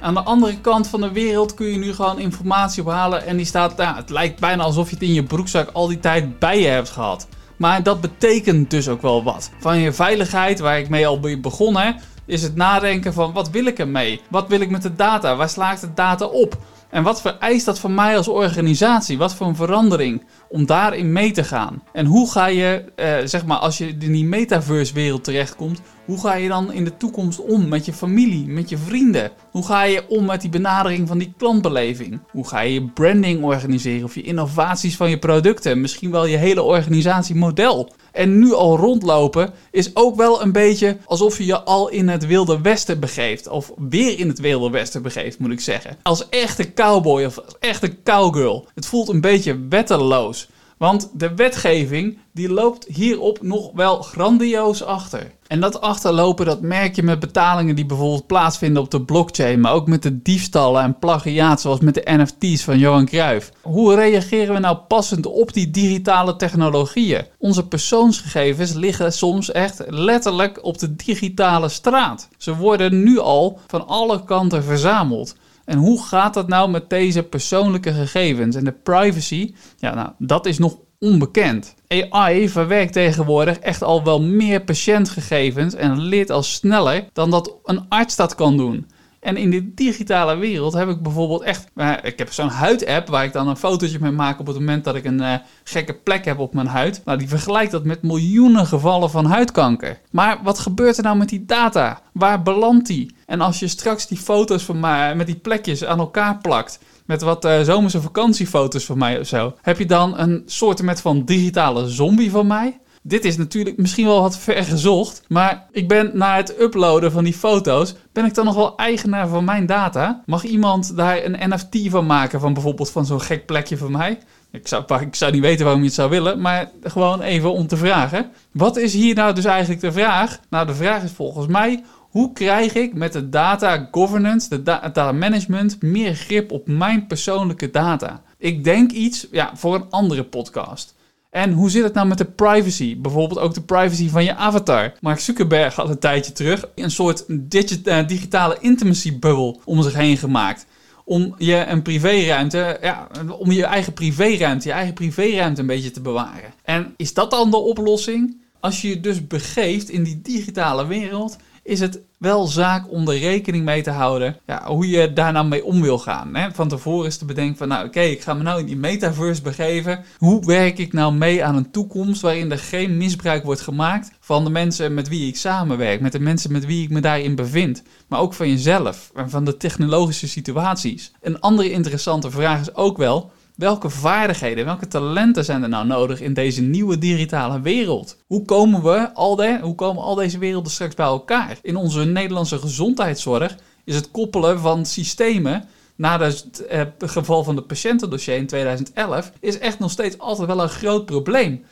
Aan 0.04 0.14
de 0.14 0.22
andere 0.22 0.60
kant 0.60 0.88
van 0.88 1.00
de 1.00 1.12
wereld 1.12 1.54
kun 1.54 1.66
je 1.66 1.78
nu 1.78 1.94
gewoon 1.94 2.18
informatie 2.18 2.82
ophalen 2.82 3.26
en 3.26 3.36
die 3.36 3.46
staat, 3.46 3.76
nou, 3.76 3.96
het 3.96 4.10
lijkt 4.10 4.40
bijna 4.40 4.62
alsof 4.62 4.88
je 4.88 4.94
het 4.94 5.04
in 5.04 5.12
je 5.12 5.22
broekzak 5.22 5.70
al 5.72 5.86
die 5.86 6.00
tijd 6.00 6.38
bij 6.38 6.60
je 6.60 6.66
hebt 6.66 6.90
gehad. 6.90 7.28
Maar 7.56 7.82
dat 7.82 8.00
betekent 8.00 8.70
dus 8.70 8.88
ook 8.88 9.02
wel 9.02 9.22
wat. 9.22 9.50
Van 9.58 9.78
je 9.78 9.92
veiligheid, 9.92 10.58
waar 10.58 10.78
ik 10.78 10.88
mee 10.88 11.06
al 11.06 11.20
begonnen, 11.40 11.96
is 12.26 12.42
het 12.42 12.56
nadenken 12.56 13.12
van 13.12 13.32
wat 13.32 13.50
wil 13.50 13.64
ik 13.64 13.78
ermee? 13.78 14.20
Wat 14.30 14.48
wil 14.48 14.60
ik 14.60 14.70
met 14.70 14.82
de 14.82 14.94
data? 14.94 15.36
Waar 15.36 15.48
slaagt 15.48 15.80
de 15.80 15.94
data 15.94 16.24
op? 16.24 16.56
En 16.90 17.02
wat 17.02 17.20
vereist 17.20 17.64
dat 17.64 17.78
van 17.78 17.94
mij 17.94 18.16
als 18.16 18.28
organisatie? 18.28 19.18
Wat 19.18 19.34
voor 19.34 19.46
een 19.46 19.56
verandering 19.56 20.22
om 20.54 20.66
daarin 20.66 21.12
mee 21.12 21.30
te 21.30 21.44
gaan? 21.44 21.82
En 21.92 22.06
hoe 22.06 22.30
ga 22.30 22.46
je, 22.46 22.84
eh, 22.96 23.14
zeg 23.24 23.46
maar, 23.46 23.56
als 23.56 23.78
je 23.78 23.86
in 23.86 24.12
die 24.12 24.24
metaverse-wereld 24.24 25.24
terechtkomt, 25.24 25.80
hoe 26.04 26.20
ga 26.20 26.34
je 26.34 26.48
dan 26.48 26.72
in 26.72 26.84
de 26.84 26.96
toekomst 26.96 27.40
om 27.40 27.68
met 27.68 27.84
je 27.84 27.92
familie, 27.92 28.46
met 28.46 28.68
je 28.68 28.78
vrienden? 28.78 29.30
Hoe 29.50 29.64
ga 29.64 29.82
je 29.82 30.08
om 30.08 30.24
met 30.24 30.40
die 30.40 30.50
benadering 30.50 31.08
van 31.08 31.18
die 31.18 31.34
klantbeleving? 31.36 32.20
Hoe 32.30 32.48
ga 32.48 32.60
je 32.60 32.72
je 32.72 32.84
branding 32.84 33.42
organiseren 33.42 34.04
of 34.04 34.14
je 34.14 34.22
innovaties 34.22 34.96
van 34.96 35.10
je 35.10 35.18
producten? 35.18 35.80
Misschien 35.80 36.10
wel 36.10 36.26
je 36.26 36.36
hele 36.36 36.62
organisatiemodel. 36.62 37.92
En 38.14 38.38
nu 38.38 38.52
al 38.52 38.76
rondlopen 38.76 39.52
is 39.70 39.96
ook 39.96 40.16
wel 40.16 40.42
een 40.42 40.52
beetje 40.52 40.96
alsof 41.04 41.38
je 41.38 41.44
je 41.44 41.60
al 41.60 41.88
in 41.88 42.08
het 42.08 42.26
Wilde 42.26 42.60
Westen 42.60 43.00
begeeft. 43.00 43.48
Of 43.48 43.72
weer 43.88 44.18
in 44.18 44.28
het 44.28 44.38
Wilde 44.38 44.70
Westen 44.70 45.02
begeeft, 45.02 45.38
moet 45.38 45.50
ik 45.50 45.60
zeggen. 45.60 45.96
Als 46.02 46.28
echte 46.28 46.72
cowboy 46.72 47.24
of 47.24 47.38
als 47.38 47.54
echte 47.60 48.02
cowgirl. 48.02 48.66
Het 48.74 48.86
voelt 48.86 49.08
een 49.08 49.20
beetje 49.20 49.58
wetteloos. 49.68 50.48
Want 50.84 51.10
de 51.12 51.34
wetgeving 51.34 52.18
die 52.32 52.48
loopt 52.48 52.86
hierop 52.86 53.42
nog 53.42 53.70
wel 53.74 54.02
grandioos 54.02 54.82
achter. 54.82 55.32
En 55.46 55.60
dat 55.60 55.80
achterlopen 55.80 56.46
dat 56.46 56.60
merk 56.60 56.96
je 56.96 57.02
met 57.02 57.20
betalingen 57.20 57.74
die 57.74 57.86
bijvoorbeeld 57.86 58.26
plaatsvinden 58.26 58.82
op 58.82 58.90
de 58.90 59.02
blockchain, 59.02 59.60
maar 59.60 59.72
ook 59.72 59.86
met 59.86 60.02
de 60.02 60.22
diefstallen 60.22 60.82
en 60.82 60.98
plagiaat 60.98 61.60
zoals 61.60 61.80
met 61.80 61.94
de 61.94 62.02
NFT's 62.04 62.64
van 62.64 62.78
Johan 62.78 63.04
Cruijff. 63.06 63.50
Hoe 63.62 63.94
reageren 63.94 64.54
we 64.54 64.60
nou 64.60 64.76
passend 64.76 65.26
op 65.26 65.52
die 65.52 65.70
digitale 65.70 66.36
technologieën? 66.36 67.26
Onze 67.38 67.66
persoonsgegevens 67.66 68.72
liggen 68.72 69.12
soms 69.12 69.52
echt 69.52 69.82
letterlijk 69.86 70.64
op 70.64 70.78
de 70.78 70.96
digitale 70.96 71.68
straat. 71.68 72.28
Ze 72.38 72.56
worden 72.56 73.02
nu 73.02 73.18
al 73.18 73.58
van 73.66 73.86
alle 73.86 74.24
kanten 74.24 74.64
verzameld. 74.64 75.36
En 75.64 75.78
hoe 75.78 76.02
gaat 76.02 76.34
dat 76.34 76.48
nou 76.48 76.70
met 76.70 76.90
deze 76.90 77.22
persoonlijke 77.22 77.92
gegevens 77.92 78.56
en 78.56 78.64
de 78.64 78.72
privacy? 78.72 79.54
Ja, 79.78 79.94
nou, 79.94 80.08
dat 80.18 80.46
is 80.46 80.58
nog 80.58 80.76
onbekend. 80.98 81.74
AI 81.88 82.48
verwerkt 82.48 82.92
tegenwoordig 82.92 83.58
echt 83.58 83.82
al 83.82 84.04
wel 84.04 84.22
meer 84.22 84.64
patiëntgegevens 84.64 85.74
en 85.74 86.00
leert 86.00 86.30
al 86.30 86.42
sneller 86.42 87.04
dan 87.12 87.30
dat 87.30 87.54
een 87.64 87.88
arts 87.88 88.16
dat 88.16 88.34
kan 88.34 88.56
doen. 88.56 88.86
En 89.24 89.36
in 89.36 89.50
de 89.50 89.74
digitale 89.74 90.36
wereld 90.36 90.72
heb 90.72 90.88
ik 90.88 91.02
bijvoorbeeld 91.02 91.42
echt. 91.42 91.68
ik 92.02 92.18
heb 92.18 92.32
zo'n 92.32 92.48
huidapp 92.48 93.08
waar 93.08 93.24
ik 93.24 93.32
dan 93.32 93.48
een 93.48 93.56
fotootje 93.56 93.98
mee 94.00 94.10
maak 94.10 94.40
op 94.40 94.46
het 94.46 94.58
moment 94.58 94.84
dat 94.84 94.94
ik 94.94 95.04
een 95.04 95.20
uh, 95.20 95.34
gekke 95.64 95.94
plek 95.94 96.24
heb 96.24 96.38
op 96.38 96.54
mijn 96.54 96.66
huid. 96.66 97.02
Nou, 97.04 97.18
die 97.18 97.28
vergelijkt 97.28 97.72
dat 97.72 97.84
met 97.84 98.02
miljoenen 98.02 98.66
gevallen 98.66 99.10
van 99.10 99.24
huidkanker. 99.24 100.00
Maar 100.10 100.38
wat 100.42 100.58
gebeurt 100.58 100.96
er 100.96 101.02
nou 101.02 101.16
met 101.16 101.28
die 101.28 101.44
data? 101.44 102.00
Waar 102.12 102.42
belandt 102.42 102.86
die? 102.86 103.13
En 103.26 103.40
als 103.40 103.58
je 103.58 103.68
straks 103.68 104.06
die 104.06 104.18
foto's 104.18 104.62
van 104.62 104.80
mij 104.80 105.14
met 105.14 105.26
die 105.26 105.36
plekjes 105.36 105.84
aan 105.84 105.98
elkaar 105.98 106.38
plakt. 106.38 106.78
Met 107.06 107.22
wat 107.22 107.44
uh, 107.44 107.60
zomerse 107.60 108.00
vakantiefoto's 108.00 108.84
van 108.84 108.98
mij 108.98 109.20
of 109.20 109.26
zo. 109.26 109.54
Heb 109.62 109.78
je 109.78 109.86
dan 109.86 110.18
een 110.18 110.42
soort 110.46 110.82
met 110.82 111.00
van 111.00 111.24
digitale 111.24 111.88
zombie 111.88 112.30
van 112.30 112.46
mij? 112.46 112.78
Dit 113.06 113.24
is 113.24 113.36
natuurlijk 113.36 113.76
misschien 113.76 114.06
wel 114.06 114.20
wat 114.20 114.38
ver 114.38 114.64
gezocht, 114.64 115.22
maar 115.28 115.66
ik 115.72 115.88
ben 115.88 116.10
na 116.14 116.36
het 116.36 116.60
uploaden 116.60 117.12
van 117.12 117.24
die 117.24 117.32
foto's, 117.32 117.94
ben 118.12 118.24
ik 118.24 118.34
dan 118.34 118.44
nog 118.44 118.54
wel 118.54 118.76
eigenaar 118.76 119.28
van 119.28 119.44
mijn 119.44 119.66
data? 119.66 120.22
Mag 120.26 120.44
iemand 120.44 120.96
daar 120.96 121.24
een 121.24 121.50
NFT 121.50 121.76
van 121.88 122.06
maken 122.06 122.40
van 122.40 122.52
bijvoorbeeld 122.52 122.90
van 122.90 123.06
zo'n 123.06 123.20
gek 123.20 123.46
plekje 123.46 123.76
van 123.76 123.92
mij? 123.92 124.18
Ik 124.52 124.68
zou, 124.68 124.84
ik 125.00 125.14
zou 125.14 125.32
niet 125.32 125.40
weten 125.40 125.64
waarom 125.64 125.80
je 125.80 125.86
het 125.86 125.96
zou 125.96 126.10
willen, 126.10 126.40
maar 126.40 126.70
gewoon 126.82 127.20
even 127.20 127.52
om 127.52 127.66
te 127.66 127.76
vragen. 127.76 128.30
Wat 128.52 128.76
is 128.76 128.92
hier 128.92 129.14
nou 129.14 129.34
dus 129.34 129.44
eigenlijk 129.44 129.80
de 129.80 129.92
vraag? 129.92 130.38
Nou, 130.50 130.66
de 130.66 130.74
vraag 130.74 131.02
is 131.02 131.12
volgens 131.12 131.46
mij, 131.46 131.84
hoe 132.14 132.32
krijg 132.32 132.74
ik 132.74 132.94
met 132.94 133.12
de 133.12 133.28
data 133.28 133.88
governance, 133.90 134.48
de 134.48 134.62
data 134.62 135.12
management, 135.12 135.82
meer 135.82 136.14
grip 136.14 136.52
op 136.52 136.68
mijn 136.68 137.06
persoonlijke 137.06 137.70
data? 137.70 138.22
Ik 138.38 138.64
denk 138.64 138.90
iets 138.90 139.26
ja, 139.30 139.50
voor 139.54 139.74
een 139.74 139.90
andere 139.90 140.24
podcast. 140.24 140.94
En 141.30 141.52
hoe 141.52 141.70
zit 141.70 141.82
het 141.82 141.94
nou 141.94 142.06
met 142.06 142.18
de 142.18 142.24
privacy? 142.24 143.00
Bijvoorbeeld 143.00 143.40
ook 143.40 143.54
de 143.54 143.62
privacy 143.62 144.08
van 144.08 144.24
je 144.24 144.34
avatar. 144.34 144.92
Mark 145.00 145.18
Zuckerberg 145.18 145.74
had 145.74 145.88
een 145.88 145.98
tijdje 145.98 146.32
terug 146.32 146.68
een 146.74 146.90
soort 146.90 147.24
uh, 147.28 148.06
digitale 148.06 148.56
intimacy 148.60 149.18
bubble 149.18 149.56
om 149.64 149.82
zich 149.82 149.94
heen 149.94 150.16
gemaakt. 150.16 150.66
Om 151.04 151.34
je 151.38 151.64
een 151.66 151.82
privéruimte, 151.82 152.78
ja, 152.82 153.08
om 153.38 153.52
je 153.52 153.64
eigen 153.64 153.92
privéruimte, 153.92 154.68
je 154.68 154.74
eigen 154.74 154.94
privéruimte 154.94 155.60
een 155.60 155.66
beetje 155.66 155.90
te 155.90 156.00
bewaren. 156.00 156.54
En 156.62 156.94
is 156.96 157.14
dat 157.14 157.30
dan 157.30 157.50
de 157.50 157.56
oplossing? 157.56 158.42
Als 158.60 158.82
je 158.82 158.88
je 158.88 159.00
dus 159.00 159.26
begeeft 159.26 159.88
in 159.88 160.02
die 160.02 160.20
digitale 160.22 160.86
wereld, 160.86 161.36
is 161.64 161.80
het 161.80 162.00
wel 162.18 162.46
zaak 162.46 162.90
om 162.90 163.08
er 163.08 163.18
rekening 163.18 163.64
mee 163.64 163.82
te 163.82 163.90
houden 163.90 164.36
ja, 164.46 164.66
hoe 164.66 164.88
je 164.88 165.12
daar 165.12 165.32
nou 165.32 165.46
mee 165.46 165.64
om 165.64 165.82
wil 165.82 165.98
gaan. 165.98 166.34
Hè? 166.34 166.52
Van 166.52 166.68
tevoren 166.68 167.06
is 167.06 167.16
te 167.16 167.24
bedenken 167.24 167.56
van, 167.56 167.68
nou 167.68 167.86
oké, 167.86 168.00
ik 168.00 168.22
ga 168.22 168.34
me 168.34 168.42
nou 168.42 168.60
in 168.60 168.66
die 168.66 168.76
metaverse 168.76 169.42
begeven. 169.42 170.04
Hoe 170.18 170.46
werk 170.46 170.78
ik 170.78 170.92
nou 170.92 171.14
mee 171.14 171.44
aan 171.44 171.56
een 171.56 171.70
toekomst 171.70 172.22
waarin 172.22 172.50
er 172.50 172.58
geen 172.58 172.96
misbruik 172.96 173.44
wordt 173.44 173.60
gemaakt 173.60 174.10
van 174.20 174.44
de 174.44 174.50
mensen 174.50 174.94
met 174.94 175.08
wie 175.08 175.28
ik 175.28 175.36
samenwerk, 175.36 176.00
met 176.00 176.12
de 176.12 176.20
mensen 176.20 176.52
met 176.52 176.66
wie 176.66 176.82
ik 176.82 176.90
me 176.90 177.00
daarin 177.00 177.34
bevind, 177.34 177.82
maar 178.08 178.20
ook 178.20 178.34
van 178.34 178.48
jezelf 178.48 179.10
en 179.14 179.30
van 179.30 179.44
de 179.44 179.56
technologische 179.56 180.28
situaties. 180.28 181.12
Een 181.20 181.40
andere 181.40 181.70
interessante 181.70 182.30
vraag 182.30 182.60
is 182.60 182.74
ook 182.74 182.96
wel, 182.96 183.32
Welke 183.54 183.90
vaardigheden, 183.90 184.64
welke 184.64 184.88
talenten 184.88 185.44
zijn 185.44 185.62
er 185.62 185.68
nou 185.68 185.86
nodig 185.86 186.20
in 186.20 186.34
deze 186.34 186.62
nieuwe 186.62 186.98
digitale 186.98 187.60
wereld? 187.60 188.16
Hoe 188.26 188.44
komen 188.44 188.82
we 188.82 189.12
al, 189.12 189.58
hoe 189.60 189.74
komen 189.74 190.02
al 190.02 190.14
deze 190.14 190.38
werelden 190.38 190.72
straks 190.72 190.94
bij 190.94 191.06
elkaar? 191.06 191.58
In 191.62 191.76
onze 191.76 192.04
Nederlandse 192.04 192.58
gezondheidszorg 192.58 193.56
is 193.84 193.94
het 193.94 194.10
koppelen 194.10 194.60
van 194.60 194.86
systemen 194.86 195.64
na 195.96 196.20
het 196.20 196.66
eh, 196.66 196.80
geval 196.98 197.44
van 197.44 197.56
het 197.56 197.66
patiëntendossier 197.66 198.36
in 198.36 198.46
2011 198.46 199.32
is 199.40 199.58
echt 199.58 199.78
nog 199.78 199.90
steeds 199.90 200.18
altijd 200.18 200.48
wel 200.48 200.62
een 200.62 200.68
groot 200.68 201.06
probleem. 201.06 201.64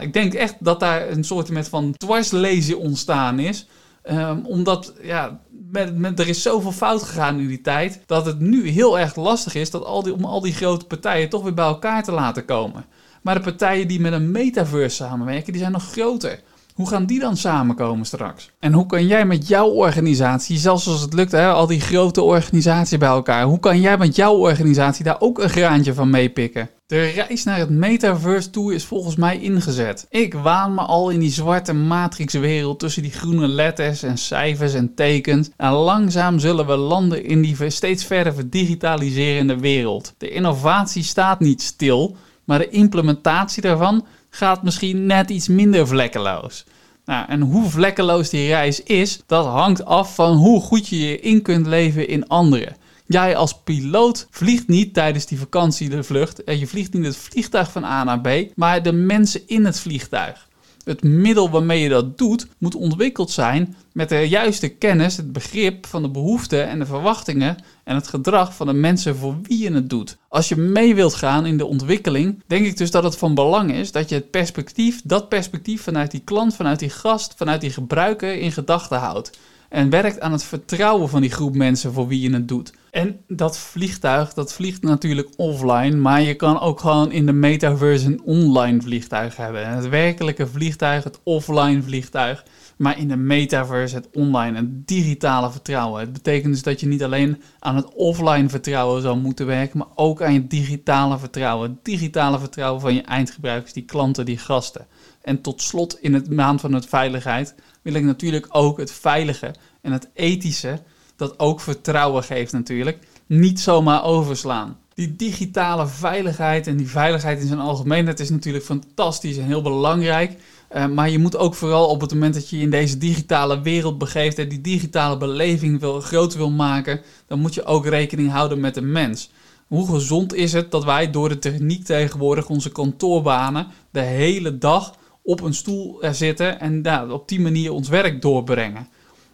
Ik 0.00 0.12
denk 0.12 0.34
echt 0.34 0.54
dat 0.58 0.80
daar 0.80 1.10
een 1.10 1.24
soort 1.24 1.50
van 1.68 1.94
dwarslezen 1.96 2.78
ontstaan 2.78 3.38
is. 3.38 3.66
Um, 4.02 4.46
omdat 4.46 4.94
ja, 5.02 5.40
met, 5.70 6.18
er 6.18 6.28
is 6.28 6.42
zoveel 6.42 6.72
fout 6.72 7.02
gegaan 7.02 7.38
in 7.38 7.48
die 7.48 7.60
tijd. 7.60 8.02
Dat 8.06 8.26
het 8.26 8.40
nu 8.40 8.68
heel 8.68 8.98
erg 8.98 9.16
lastig 9.16 9.54
is 9.54 9.70
dat 9.70 9.84
al 9.84 10.02
die, 10.02 10.14
om 10.14 10.24
al 10.24 10.40
die 10.40 10.52
grote 10.52 10.86
partijen 10.86 11.28
toch 11.28 11.42
weer 11.42 11.54
bij 11.54 11.64
elkaar 11.64 12.02
te 12.02 12.12
laten 12.12 12.44
komen. 12.44 12.84
Maar 13.22 13.34
de 13.34 13.40
partijen 13.40 13.88
die 13.88 14.00
met 14.00 14.12
een 14.12 14.30
metaverse 14.30 14.96
samenwerken, 14.96 15.52
die 15.52 15.60
zijn 15.60 15.72
nog 15.72 15.90
groter. 15.90 16.40
Hoe 16.80 16.88
gaan 16.88 17.06
die 17.06 17.20
dan 17.20 17.36
samenkomen 17.36 18.06
straks? 18.06 18.50
En 18.58 18.72
hoe 18.72 18.86
kan 18.86 19.06
jij 19.06 19.24
met 19.24 19.48
jouw 19.48 19.68
organisatie, 19.68 20.58
zelfs 20.58 20.86
als 20.86 21.00
het 21.00 21.12
lukt, 21.12 21.32
hè, 21.32 21.48
al 21.48 21.66
die 21.66 21.80
grote 21.80 22.22
organisaties 22.22 22.98
bij 22.98 23.08
elkaar, 23.08 23.44
hoe 23.44 23.58
kan 23.58 23.80
jij 23.80 23.98
met 23.98 24.16
jouw 24.16 24.34
organisatie 24.34 25.04
daar 25.04 25.20
ook 25.20 25.38
een 25.38 25.48
graantje 25.48 25.94
van 25.94 26.10
meepikken? 26.10 26.70
De 26.86 27.06
reis 27.06 27.44
naar 27.44 27.58
het 27.58 27.70
metaverse 27.70 28.50
toe 28.50 28.74
is 28.74 28.84
volgens 28.84 29.16
mij 29.16 29.38
ingezet. 29.38 30.06
Ik 30.10 30.34
waan 30.34 30.74
me 30.74 30.80
al 30.80 31.10
in 31.10 31.20
die 31.20 31.30
zwarte 31.30 31.72
matrixwereld 31.72 32.78
tussen 32.78 33.02
die 33.02 33.12
groene 33.12 33.48
letters 33.48 34.02
en 34.02 34.18
cijfers 34.18 34.74
en 34.74 34.94
tekens. 34.94 35.50
En 35.56 35.72
langzaam 35.72 36.38
zullen 36.38 36.66
we 36.66 36.76
landen 36.76 37.24
in 37.24 37.42
die 37.42 37.70
steeds 37.70 38.04
verder 38.04 38.34
verdigitaliserende 38.34 39.58
wereld. 39.58 40.14
De 40.18 40.30
innovatie 40.30 41.02
staat 41.02 41.40
niet 41.40 41.62
stil, 41.62 42.16
maar 42.44 42.58
de 42.58 42.68
implementatie 42.68 43.62
daarvan 43.62 44.04
gaat 44.30 44.62
misschien 44.62 45.06
net 45.06 45.30
iets 45.30 45.48
minder 45.48 45.86
vlekkeloos. 45.86 46.64
Nou, 47.04 47.26
en 47.28 47.40
hoe 47.40 47.70
vlekkeloos 47.70 48.30
die 48.30 48.48
reis 48.48 48.82
is, 48.82 49.20
dat 49.26 49.46
hangt 49.46 49.84
af 49.84 50.14
van 50.14 50.36
hoe 50.36 50.60
goed 50.60 50.88
je 50.88 50.98
je 50.98 51.20
in 51.20 51.42
kunt 51.42 51.66
leven 51.66 52.08
in 52.08 52.28
anderen. 52.28 52.76
Jij 53.06 53.36
als 53.36 53.58
piloot 53.64 54.26
vliegt 54.30 54.68
niet 54.68 54.94
tijdens 54.94 55.26
die 55.26 55.38
vakantie 55.38 55.88
de 55.88 56.02
vlucht. 56.02 56.42
Je 56.44 56.66
vliegt 56.66 56.92
niet 56.92 57.04
het 57.04 57.16
vliegtuig 57.16 57.70
van 57.70 57.84
A 57.84 58.04
naar 58.04 58.20
B, 58.20 58.28
maar 58.54 58.82
de 58.82 58.92
mensen 58.92 59.40
in 59.46 59.64
het 59.64 59.80
vliegtuig. 59.80 60.48
Het 60.84 61.02
middel 61.02 61.50
waarmee 61.50 61.80
je 61.80 61.88
dat 61.88 62.18
doet 62.18 62.46
moet 62.58 62.74
ontwikkeld 62.74 63.30
zijn 63.30 63.76
met 63.92 64.08
de 64.08 64.28
juiste 64.28 64.68
kennis, 64.68 65.16
het 65.16 65.32
begrip 65.32 65.86
van 65.86 66.02
de 66.02 66.08
behoeften 66.08 66.68
en 66.68 66.78
de 66.78 66.86
verwachtingen 66.86 67.56
en 67.84 67.94
het 67.94 68.08
gedrag 68.08 68.54
van 68.54 68.66
de 68.66 68.72
mensen 68.72 69.16
voor 69.16 69.36
wie 69.42 69.58
je 69.58 69.72
het 69.72 69.90
doet. 69.90 70.16
Als 70.28 70.48
je 70.48 70.56
mee 70.56 70.94
wilt 70.94 71.14
gaan 71.14 71.46
in 71.46 71.58
de 71.58 71.66
ontwikkeling, 71.66 72.42
denk 72.46 72.66
ik 72.66 72.76
dus 72.76 72.90
dat 72.90 73.04
het 73.04 73.16
van 73.16 73.34
belang 73.34 73.72
is 73.72 73.92
dat 73.92 74.08
je 74.08 74.14
het 74.14 74.30
perspectief, 74.30 75.00
dat 75.04 75.28
perspectief 75.28 75.82
vanuit 75.82 76.10
die 76.10 76.22
klant, 76.24 76.54
vanuit 76.54 76.78
die 76.78 76.90
gast, 76.90 77.34
vanuit 77.36 77.60
die 77.60 77.70
gebruiker 77.70 78.34
in 78.34 78.52
gedachten 78.52 78.98
houdt 78.98 79.38
en 79.68 79.90
werkt 79.90 80.20
aan 80.20 80.32
het 80.32 80.44
vertrouwen 80.44 81.08
van 81.08 81.20
die 81.20 81.30
groep 81.30 81.54
mensen 81.54 81.92
voor 81.92 82.08
wie 82.08 82.20
je 82.20 82.32
het 82.32 82.48
doet. 82.48 82.72
En 82.90 83.20
dat 83.28 83.58
vliegtuig, 83.58 84.34
dat 84.34 84.52
vliegt 84.52 84.82
natuurlijk 84.82 85.28
offline, 85.36 85.96
maar 85.96 86.22
je 86.22 86.34
kan 86.34 86.60
ook 86.60 86.80
gewoon 86.80 87.12
in 87.12 87.26
de 87.26 87.32
metaverse 87.32 88.06
een 88.06 88.22
online 88.24 88.80
vliegtuig 88.80 89.36
hebben. 89.36 89.68
Het 89.68 89.88
werkelijke 89.88 90.46
vliegtuig, 90.46 91.04
het 91.04 91.20
offline 91.22 91.82
vliegtuig, 91.82 92.44
maar 92.76 92.98
in 92.98 93.08
de 93.08 93.16
metaverse 93.16 93.94
het 93.94 94.08
online, 94.12 94.56
het 94.56 94.86
digitale 94.88 95.50
vertrouwen. 95.50 96.00
Het 96.00 96.12
betekent 96.12 96.52
dus 96.52 96.62
dat 96.62 96.80
je 96.80 96.86
niet 96.86 97.02
alleen 97.02 97.42
aan 97.58 97.76
het 97.76 97.94
offline 97.94 98.48
vertrouwen 98.48 99.02
zou 99.02 99.18
moeten 99.18 99.46
werken, 99.46 99.78
maar 99.78 99.88
ook 99.94 100.22
aan 100.22 100.32
je 100.32 100.46
digitale 100.46 101.18
vertrouwen. 101.18 101.70
Het 101.70 101.84
digitale 101.84 102.38
vertrouwen 102.38 102.80
van 102.80 102.94
je 102.94 103.02
eindgebruikers, 103.02 103.72
die 103.72 103.84
klanten, 103.84 104.24
die 104.24 104.38
gasten. 104.38 104.86
En 105.22 105.40
tot 105.40 105.62
slot 105.62 105.98
in 106.00 106.14
het 106.14 106.30
maand 106.30 106.60
van 106.60 106.72
het 106.72 106.86
veiligheid 106.86 107.54
wil 107.82 107.94
ik 107.94 108.04
natuurlijk 108.04 108.46
ook 108.50 108.78
het 108.78 108.92
veilige 108.92 109.54
en 109.80 109.92
het 109.92 110.08
ethische, 110.14 110.82
dat 111.20 111.38
ook 111.38 111.60
vertrouwen 111.60 112.22
geeft 112.22 112.52
natuurlijk, 112.52 112.98
niet 113.26 113.60
zomaar 113.60 114.04
overslaan. 114.04 114.76
Die 114.94 115.16
digitale 115.16 115.86
veiligheid 115.86 116.66
en 116.66 116.76
die 116.76 116.88
veiligheid 116.88 117.40
in 117.40 117.46
zijn 117.46 117.60
algemeenheid 117.60 118.20
is 118.20 118.30
natuurlijk 118.30 118.64
fantastisch 118.64 119.36
en 119.36 119.44
heel 119.44 119.62
belangrijk. 119.62 120.36
Uh, 120.76 120.86
maar 120.86 121.10
je 121.10 121.18
moet 121.18 121.36
ook 121.36 121.54
vooral 121.54 121.88
op 121.88 122.00
het 122.00 122.12
moment 122.12 122.34
dat 122.34 122.50
je 122.50 122.56
je 122.56 122.62
in 122.62 122.70
deze 122.70 122.98
digitale 122.98 123.60
wereld 123.60 123.98
begeeft 123.98 124.38
en 124.38 124.48
die 124.48 124.60
digitale 124.60 125.16
beleving 125.16 125.80
wil, 125.80 126.00
groot 126.00 126.34
wil 126.34 126.50
maken, 126.50 127.00
dan 127.26 127.40
moet 127.40 127.54
je 127.54 127.64
ook 127.64 127.86
rekening 127.86 128.30
houden 128.30 128.60
met 128.60 128.74
de 128.74 128.82
mens. 128.82 129.30
Hoe 129.66 129.88
gezond 129.88 130.34
is 130.34 130.52
het 130.52 130.70
dat 130.70 130.84
wij 130.84 131.10
door 131.10 131.28
de 131.28 131.38
techniek 131.38 131.84
tegenwoordig 131.84 132.48
onze 132.48 132.72
kantoorbanen 132.72 133.66
de 133.90 134.00
hele 134.00 134.58
dag 134.58 134.94
op 135.22 135.40
een 135.40 135.54
stoel 135.54 136.02
zitten 136.12 136.60
en 136.60 137.10
op 137.10 137.28
die 137.28 137.40
manier 137.40 137.72
ons 137.72 137.88
werk 137.88 138.22
doorbrengen. 138.22 138.88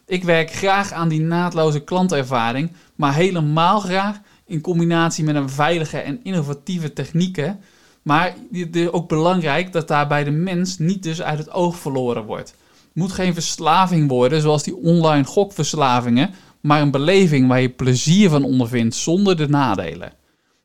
Ik 0.07 0.25
werk 0.25 0.51
graag 0.51 0.93
aan 0.93 1.09
die 1.09 1.21
naadloze 1.21 1.81
klantervaring, 1.81 2.73
maar 2.95 3.15
helemaal 3.15 3.81
graag 3.81 4.21
in 4.47 4.61
combinatie 4.61 5.25
met 5.25 5.35
een 5.35 5.51
veilige 5.51 5.99
en 5.99 6.21
innovatieve 6.23 6.93
technieken. 6.93 7.61
Maar 8.03 8.35
het 8.53 8.77
is 8.77 8.91
ook 8.91 9.09
belangrijk 9.09 9.73
dat 9.73 9.89
daarbij 9.89 10.25
de 10.25 10.31
mens 10.31 10.79
niet 10.79 11.03
dus 11.03 11.23
uit 11.23 11.39
het 11.39 11.53
oog 11.53 11.77
verloren 11.77 12.25
wordt. 12.25 12.49
Het 12.49 12.95
moet 12.95 13.13
geen 13.13 13.35
verslaving 13.35 14.09
worden 14.09 14.41
zoals 14.41 14.63
die 14.63 14.77
online 14.77 15.25
gokverslavingen, 15.25 16.31
maar 16.61 16.81
een 16.81 16.91
beleving 16.91 17.49
waar 17.49 17.61
je 17.61 17.69
plezier 17.69 18.31
van 18.31 18.45
ondervindt 18.45 18.95
zonder 18.95 19.37
de 19.37 19.49
nadelen. 19.49 20.13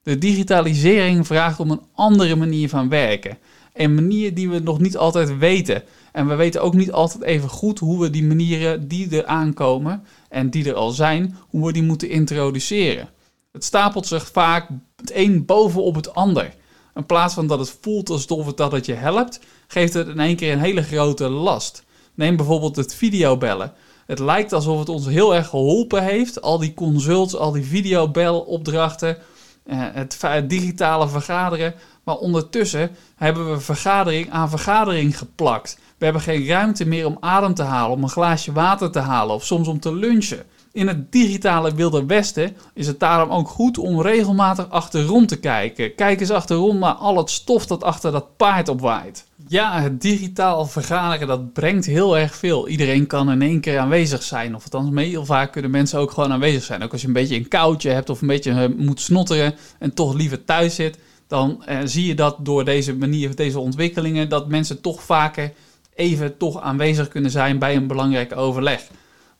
De 0.04 0.18
digitalisering 0.18 1.28
vraagt 1.28 1.60
om 1.60 1.72
een 1.72 1.82
andere 1.96 2.36
manier 2.36 2.70
van 2.70 2.90
werken. 2.90 3.38
Een 3.74 3.96
manier 3.96 4.34
die 4.34 4.50
we 4.50 4.60
nog 4.60 4.80
niet 4.80 4.98
altijd 4.98 5.38
weten. 5.38 5.84
En 6.12 6.28
we 6.28 6.36
weten 6.36 6.62
ook 6.62 6.74
niet 6.74 6.92
altijd 6.92 7.24
even 7.24 7.50
goed 7.50 7.80
hoe 7.80 8.00
we 8.00 8.10
die 8.10 8.24
manieren 8.24 8.88
die 8.88 9.18
er 9.18 9.26
aankomen 9.26 10.04
en 10.30 10.50
die 10.50 10.70
er 10.70 10.76
al 10.76 10.92
zijn, 10.92 11.38
hoe 11.50 11.66
we 11.66 11.74
die 11.74 11.84
moeten 11.84 12.10
introduceren. 12.10 13.10
Het 13.52 13.64
stapelt 13.64 14.08
zich 14.08 14.28
vaak 14.28 14.70
het 14.96 15.12
een 15.14 15.46
bovenop 15.46 15.96
het 15.96 16.14
ander. 16.14 16.54
In 16.96 17.06
plaats 17.06 17.34
van 17.34 17.48
dat 17.48 17.60
het 17.60 17.78
voelt 17.82 18.10
alsof 18.10 18.46
het 18.46 18.58
dat 18.58 18.72
het 18.72 18.86
je 18.86 18.94
helpt, 18.94 19.40
geeft 19.68 19.94
het 19.94 20.08
in 20.08 20.20
één 20.20 20.36
keer 20.36 20.54
een 20.54 20.60
hele 20.60 20.84
grote 20.84 21.30
last. 21.30 21.84
Neem 22.14 22.36
bijvoorbeeld 22.36 22.76
het 22.76 22.96
videobellen. 22.96 23.74
Het 24.06 24.20
lijkt 24.20 24.54
alsof 24.54 24.80
het 24.80 24.90
ons 24.90 25.06
heel 25.06 25.36
erg 25.36 25.48
geholpen 25.48 26.04
heeft. 26.04 26.42
Al 26.42 26.58
die 26.58 26.74
consults, 26.74 27.36
al 27.36 27.52
die 27.52 27.66
videobelopdrachten, 27.66 29.18
eh, 29.64 29.80
het 29.94 30.50
digitale 30.50 31.08
vergaderen. 31.08 31.74
Maar 32.04 32.16
ondertussen 32.16 32.92
hebben 33.16 33.52
we 33.52 33.60
vergadering 33.60 34.30
aan 34.30 34.50
vergadering 34.50 35.18
geplakt. 35.18 35.78
We 36.02 36.08
hebben 36.08 36.26
geen 36.26 36.48
ruimte 36.48 36.86
meer 36.86 37.06
om 37.06 37.18
adem 37.20 37.54
te 37.54 37.64
halen, 37.64 37.98
om 37.98 38.04
een 38.04 38.10
glaasje 38.10 38.52
water 38.52 38.92
te 38.92 39.00
halen 39.00 39.36
of 39.36 39.46
soms 39.46 39.68
om 39.68 39.80
te 39.80 39.96
lunchen. 39.96 40.44
In 40.72 40.88
het 40.88 41.12
digitale 41.12 41.74
Wilde 41.74 42.06
Westen 42.06 42.56
is 42.74 42.88
het 42.88 43.00
daarom 43.00 43.30
ook 43.30 43.48
goed 43.48 43.78
om 43.78 44.02
regelmatig 44.02 44.70
achterom 44.70 45.28
te 45.28 45.40
kijken. 45.40 45.96
Kijk 45.96 46.20
eens 46.20 46.32
achterom 46.32 46.80
naar 46.80 46.94
al 46.94 47.18
het 47.18 47.30
stof 47.30 47.66
dat 47.66 47.84
achter 47.84 48.12
dat 48.12 48.38
paard 48.38 48.70
opwaait. 48.70 49.26
Ja, 49.48 49.82
het 49.82 50.02
digitaal 50.02 50.66
vergaderen 50.66 51.28
dat 51.28 51.54
brengt 51.54 51.86
heel 51.86 52.18
erg 52.18 52.36
veel. 52.36 52.68
Iedereen 52.68 53.08
kan 53.08 53.32
in 53.32 53.42
één 53.42 53.62
keer 53.62 53.80
aanwezig 53.80 54.24
zijn. 54.24 54.56
Of 54.56 54.64
althans, 54.64 55.02
heel 55.02 55.26
vaak 55.26 55.52
kunnen 55.52 55.72
mensen 55.72 56.00
ook 56.00 56.12
gewoon 56.12 56.32
aanwezig 56.32 56.64
zijn. 56.64 56.84
Ook 56.84 56.92
als 56.92 57.02
je 57.02 57.08
een 57.08 57.14
beetje 57.14 57.36
een 57.36 57.48
koudje 57.48 57.90
hebt 57.90 58.10
of 58.10 58.22
een 58.22 58.28
beetje 58.28 58.52
eh, 58.52 58.70
moet 58.78 59.02
snotteren 59.02 59.56
en 59.80 59.94
toch 59.94 60.14
liever 60.14 60.46
thuis 60.46 60.76
zit 60.76 60.98
dan 61.28 61.66
eh, 61.66 61.78
zie 61.84 62.06
je 62.06 62.16
dat 62.16 62.36
door 62.40 62.66
deze 62.66 62.96
manier, 62.96 63.36
deze 63.36 63.60
ontwikkelingen, 63.60 64.30
dat 64.30 64.48
mensen 64.48 64.82
toch 64.82 65.04
vaker 65.04 65.54
even 65.94 66.38
toch 66.38 66.62
aanwezig 66.62 67.08
kunnen 67.08 67.32
zijn 67.32 67.60
bij 67.60 67.76
een 67.76 67.88
belangrijk 67.88 68.36
overleg. 68.36 68.88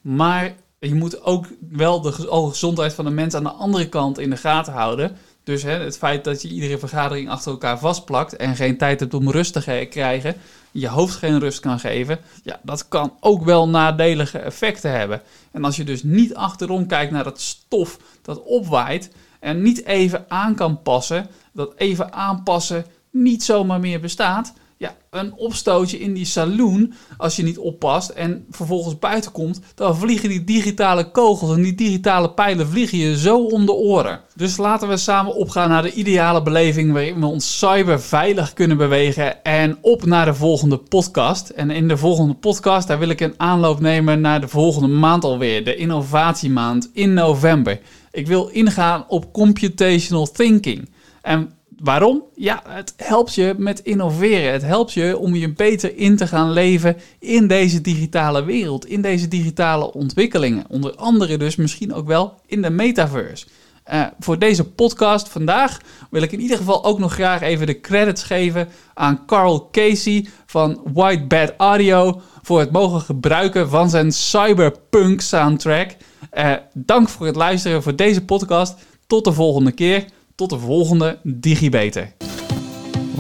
Maar 0.02 0.54
je 0.80 0.96
moet 0.96 1.24
ook 1.24 1.48
wel 1.70 2.02
de 2.02 2.12
gezondheid 2.12 2.94
van 2.94 3.06
de 3.06 3.12
mensen 3.12 3.40
aan 3.40 3.54
de 3.54 3.60
andere 3.60 3.90
kant 3.90 4.20
in 4.20 4.30
de 4.30 4.38
gaten 4.38 4.74
houden. 4.74 5.18
Dus 5.44 5.64
hè, 5.64 5.72
het 5.72 5.98
feit 5.98 6.24
dat 6.24 6.42
je 6.42 6.48
iedere 6.48 6.78
vergadering 6.78 7.30
achter 7.30 7.52
elkaar 7.52 7.80
vastplakt 7.80 8.36
en 8.36 8.56
geen 8.56 8.78
tijd 8.78 9.00
hebt 9.00 9.14
om 9.14 9.32
rust 9.32 9.54
te 9.54 9.88
krijgen, 9.90 10.36
je 10.72 10.88
hoofd 10.88 11.16
geen 11.16 11.40
rust 11.40 11.60
kan 11.60 11.80
geven, 11.80 12.20
ja, 12.44 12.60
dat 12.64 12.88
kan 12.88 13.14
ook 13.20 13.44
wel 13.44 13.70
nadelige 13.70 14.38
effecten 14.38 14.92
hebben. 14.92 15.22
En 15.52 15.64
als 15.64 15.76
je 15.76 15.84
dus 15.84 16.04
niet 16.04 16.36
achterom 16.36 16.88
kijkt 16.88 17.12
naar 17.12 17.26
het 17.26 17.42
stof 17.42 17.98
dat 18.22 18.44
opwaait 18.44 19.12
en 19.40 19.62
niet 19.62 19.86
even 19.86 20.26
aan 20.28 20.56
kan 20.56 20.82
passen, 20.82 21.28
dat 21.54 21.74
even 21.78 22.14
aanpassen 22.14 22.86
niet 23.10 23.44
zomaar 23.44 23.80
meer 23.80 24.00
bestaat. 24.00 24.54
Ja, 24.82 24.96
een 25.10 25.34
opstootje 25.34 26.00
in 26.00 26.14
die 26.14 26.26
saloon, 26.26 26.94
als 27.18 27.36
je 27.36 27.44
niet 27.44 27.58
oppast 27.58 28.10
en 28.10 28.46
vervolgens 28.50 29.00
buiten 29.00 29.32
komt, 29.32 29.62
dan 29.76 29.98
vliegen 29.98 30.30
die 30.30 30.44
digitale 30.44 31.12
kogels 31.12 31.56
en 31.56 31.62
die 31.62 31.76
digitale 31.76 32.32
pijlen 32.32 32.68
vliegen 32.68 32.98
je 32.98 33.18
zo 33.18 33.46
om 33.46 33.66
de 33.66 33.72
oren. 33.72 34.20
Dus 34.36 34.58
laten 34.58 34.88
we 34.88 34.98
samen 34.98 35.36
opgaan 35.36 35.70
naar 35.70 35.82
de 35.82 35.94
ideale 35.94 36.42
beleving 36.42 36.92
waarin 36.92 37.20
we 37.20 37.26
ons 37.26 37.58
cyber 37.58 38.02
veilig 38.02 38.54
kunnen 38.54 38.78
bewegen 38.78 39.44
en 39.44 39.78
op 39.82 40.06
naar 40.06 40.26
de 40.26 40.34
volgende 40.34 40.78
podcast. 40.78 41.50
En 41.50 41.70
in 41.70 41.88
de 41.88 41.98
volgende 41.98 42.34
podcast, 42.34 42.88
daar 42.88 43.00
wil 43.00 43.10
ik 43.10 43.20
een 43.20 43.34
aanloop 43.38 43.80
nemen 43.80 44.22
naar 44.22 44.42
de 44.42 44.48
volgende 44.48 44.88
maand 44.88 45.24
alweer, 45.24 45.64
de 45.64 45.76
innovatiemaand 45.76 46.90
in 46.94 47.14
november. 47.14 47.80
Ik 48.12 48.28
wil 48.28 48.48
ingaan 48.48 49.06
op 49.08 49.34
computational 49.34 50.32
thinking. 50.32 50.90
En 51.22 51.52
waarom? 51.84 52.24
Ja, 52.36 52.62
het 52.68 52.94
helpt 52.98 53.36
je 53.36 53.56
met 53.58 53.80
innoveren. 53.80 54.52
Het 54.52 54.62
helpt 54.62 54.94
je 54.94 55.18
om 55.18 55.36
je 55.36 55.54
beter 55.54 55.98
in 55.98 56.16
te 56.16 56.28
gaan 56.28 56.52
leven 56.52 56.98
in 57.20 57.48
deze 57.48 57.82
digitale 57.82 58.44
wereld, 58.44 58.86
in 58.86 59.02
deze 59.02 59.28
digitale 59.28 59.94
ontwikkelingen. 59.94 60.66
Onder 60.68 60.96
andere 60.96 61.38
dus 61.38 61.56
misschien 61.56 61.94
ook 61.94 62.08
wel 62.08 62.40
in 62.46 62.62
de 62.62 62.70
metaverse. 62.70 63.46
Uh, 63.94 64.06
voor 64.20 64.40
deze 64.40 64.64
podcast 64.64 65.30
vandaag 65.30 65.80
wil 66.10 66.22
ik 66.22 66.32
in 66.32 66.40
ieder 66.40 66.58
geval 66.58 66.84
ook 66.84 67.00
nog 67.00 67.14
graag 67.14 67.42
even 67.42 67.68
de 67.68 67.82
credits 67.82 68.24
geven 68.24 68.70
aan 68.94 69.26
Carl 69.26 69.70
Casey 69.72 70.28
van 70.46 70.82
White 70.94 71.26
Bad 71.26 71.54
Audio 71.58 72.22
voor 72.42 72.60
het 72.60 72.72
mogen 72.72 73.02
gebruiken 73.02 73.70
van 73.70 73.90
zijn 73.90 74.12
Cyberpunk 74.12 75.22
soundtrack. 75.22 75.96
Uh, 76.34 76.54
dank 76.74 77.10
voor 77.10 77.26
het 77.26 77.36
luisteren 77.36 77.84
voor 77.84 77.96
deze 77.96 78.26
podcast. 78.26 78.76
Tot 79.08 79.24
de 79.24 79.34
volgende 79.34 79.72
keer 79.72 80.06
tot 80.36 80.50
de 80.50 80.60
volgende 80.60 81.18
DigiBeter. 81.24 82.14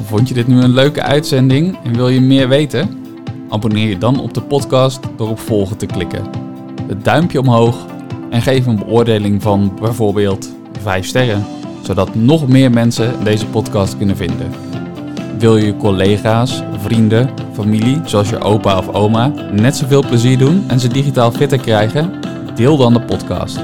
Vond 0.03 0.27
je 0.27 0.33
dit 0.33 0.47
nu 0.47 0.61
een 0.61 0.73
leuke 0.73 1.01
uitzending 1.01 1.77
en 1.83 1.95
wil 1.95 2.09
je 2.09 2.21
meer 2.21 2.49
weten? 2.49 2.99
Abonneer 3.49 3.87
je 3.87 3.97
dan 3.97 4.19
op 4.19 4.33
de 4.33 4.41
podcast 4.41 4.99
door 5.17 5.29
op 5.29 5.39
volgen 5.39 5.77
te 5.77 5.85
klikken. 5.85 6.29
Het 6.87 7.03
duimpje 7.03 7.39
omhoog 7.39 7.85
en 8.29 8.41
geef 8.41 8.65
een 8.65 8.75
beoordeling 8.75 9.41
van 9.41 9.75
bijvoorbeeld 9.81 10.49
5 10.81 11.05
sterren, 11.05 11.45
zodat 11.83 12.15
nog 12.15 12.47
meer 12.47 12.71
mensen 12.71 13.23
deze 13.23 13.45
podcast 13.45 13.97
kunnen 13.97 14.17
vinden. 14.17 14.51
Wil 15.37 15.57
je 15.57 15.77
collega's, 15.77 16.63
vrienden, 16.77 17.29
familie, 17.53 18.01
zoals 18.05 18.29
je 18.29 18.39
opa 18.39 18.77
of 18.77 18.87
oma, 18.87 19.33
net 19.51 19.75
zoveel 19.75 20.05
plezier 20.07 20.37
doen 20.37 20.63
en 20.67 20.79
ze 20.79 20.87
digitaal 20.87 21.31
fitter 21.31 21.59
krijgen? 21.59 22.13
Deel 22.55 22.77
dan 22.77 22.93
de 22.93 23.01
podcast. 23.01 23.59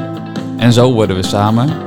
En 0.58 0.74
zo 0.74 0.94
worden 0.94 1.16
we 1.16 1.24
samen 1.24 1.87